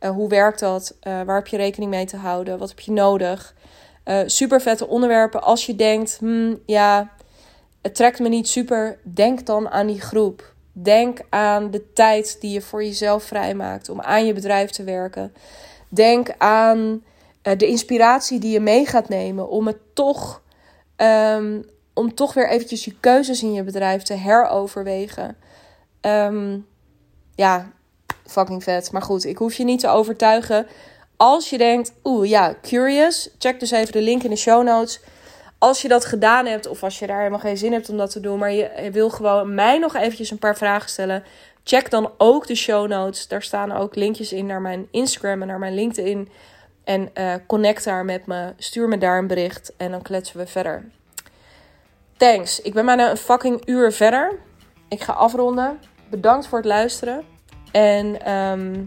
[0.00, 0.96] Uh, hoe werkt dat?
[1.02, 2.58] Uh, waar heb je rekening mee te houden?
[2.58, 3.54] Wat heb je nodig?
[4.26, 5.42] super vette onderwerpen.
[5.42, 7.10] Als je denkt, hmm, ja,
[7.82, 8.98] het trekt me niet super.
[9.02, 10.54] Denk dan aan die groep.
[10.72, 15.34] Denk aan de tijd die je voor jezelf vrijmaakt om aan je bedrijf te werken.
[15.88, 17.14] Denk aan eh,
[17.56, 20.42] de inspiratie die je mee gaat nemen om het toch
[20.96, 21.64] um,
[21.96, 25.36] om toch weer eventjes je keuzes in je bedrijf te heroverwegen.
[26.00, 26.58] Ehm,
[27.34, 27.72] ja,
[28.26, 28.92] fucking vet.
[28.92, 30.66] Maar goed, ik hoef je niet te overtuigen.
[31.16, 35.00] Als je denkt, oeh ja, curious, check dus even de link in de show notes.
[35.58, 38.10] Als je dat gedaan hebt, of als je daar helemaal geen zin hebt om dat
[38.10, 41.24] te doen, maar je wil gewoon mij nog eventjes een paar vragen stellen,
[41.64, 43.28] check dan ook de show notes.
[43.28, 46.28] Daar staan ook linkjes in naar mijn Instagram en naar mijn LinkedIn.
[46.86, 50.46] En uh, connect daar met me, stuur me daar een bericht en dan kletsen we
[50.46, 50.84] verder.
[52.16, 52.60] Thanks.
[52.60, 54.38] Ik ben bijna een fucking uur verder.
[54.88, 55.80] Ik ga afronden.
[56.10, 57.24] Bedankt voor het luisteren.
[57.72, 58.86] En um,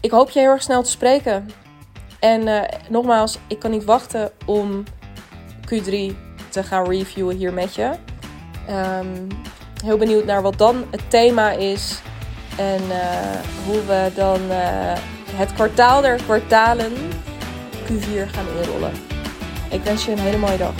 [0.00, 1.50] ik hoop je heel erg snel te spreken.
[2.20, 4.84] En uh, nogmaals, ik kan niet wachten om
[5.60, 6.16] Q3
[6.48, 7.92] te gaan reviewen hier met je.
[8.70, 9.26] Um,
[9.84, 12.00] heel benieuwd naar wat dan het thema is.
[12.58, 14.40] En uh, hoe we dan
[15.34, 16.92] het kwartaal der kwartalen
[17.86, 18.92] Q4 gaan inrollen.
[19.70, 20.74] Ik wens je een hele mooie dag.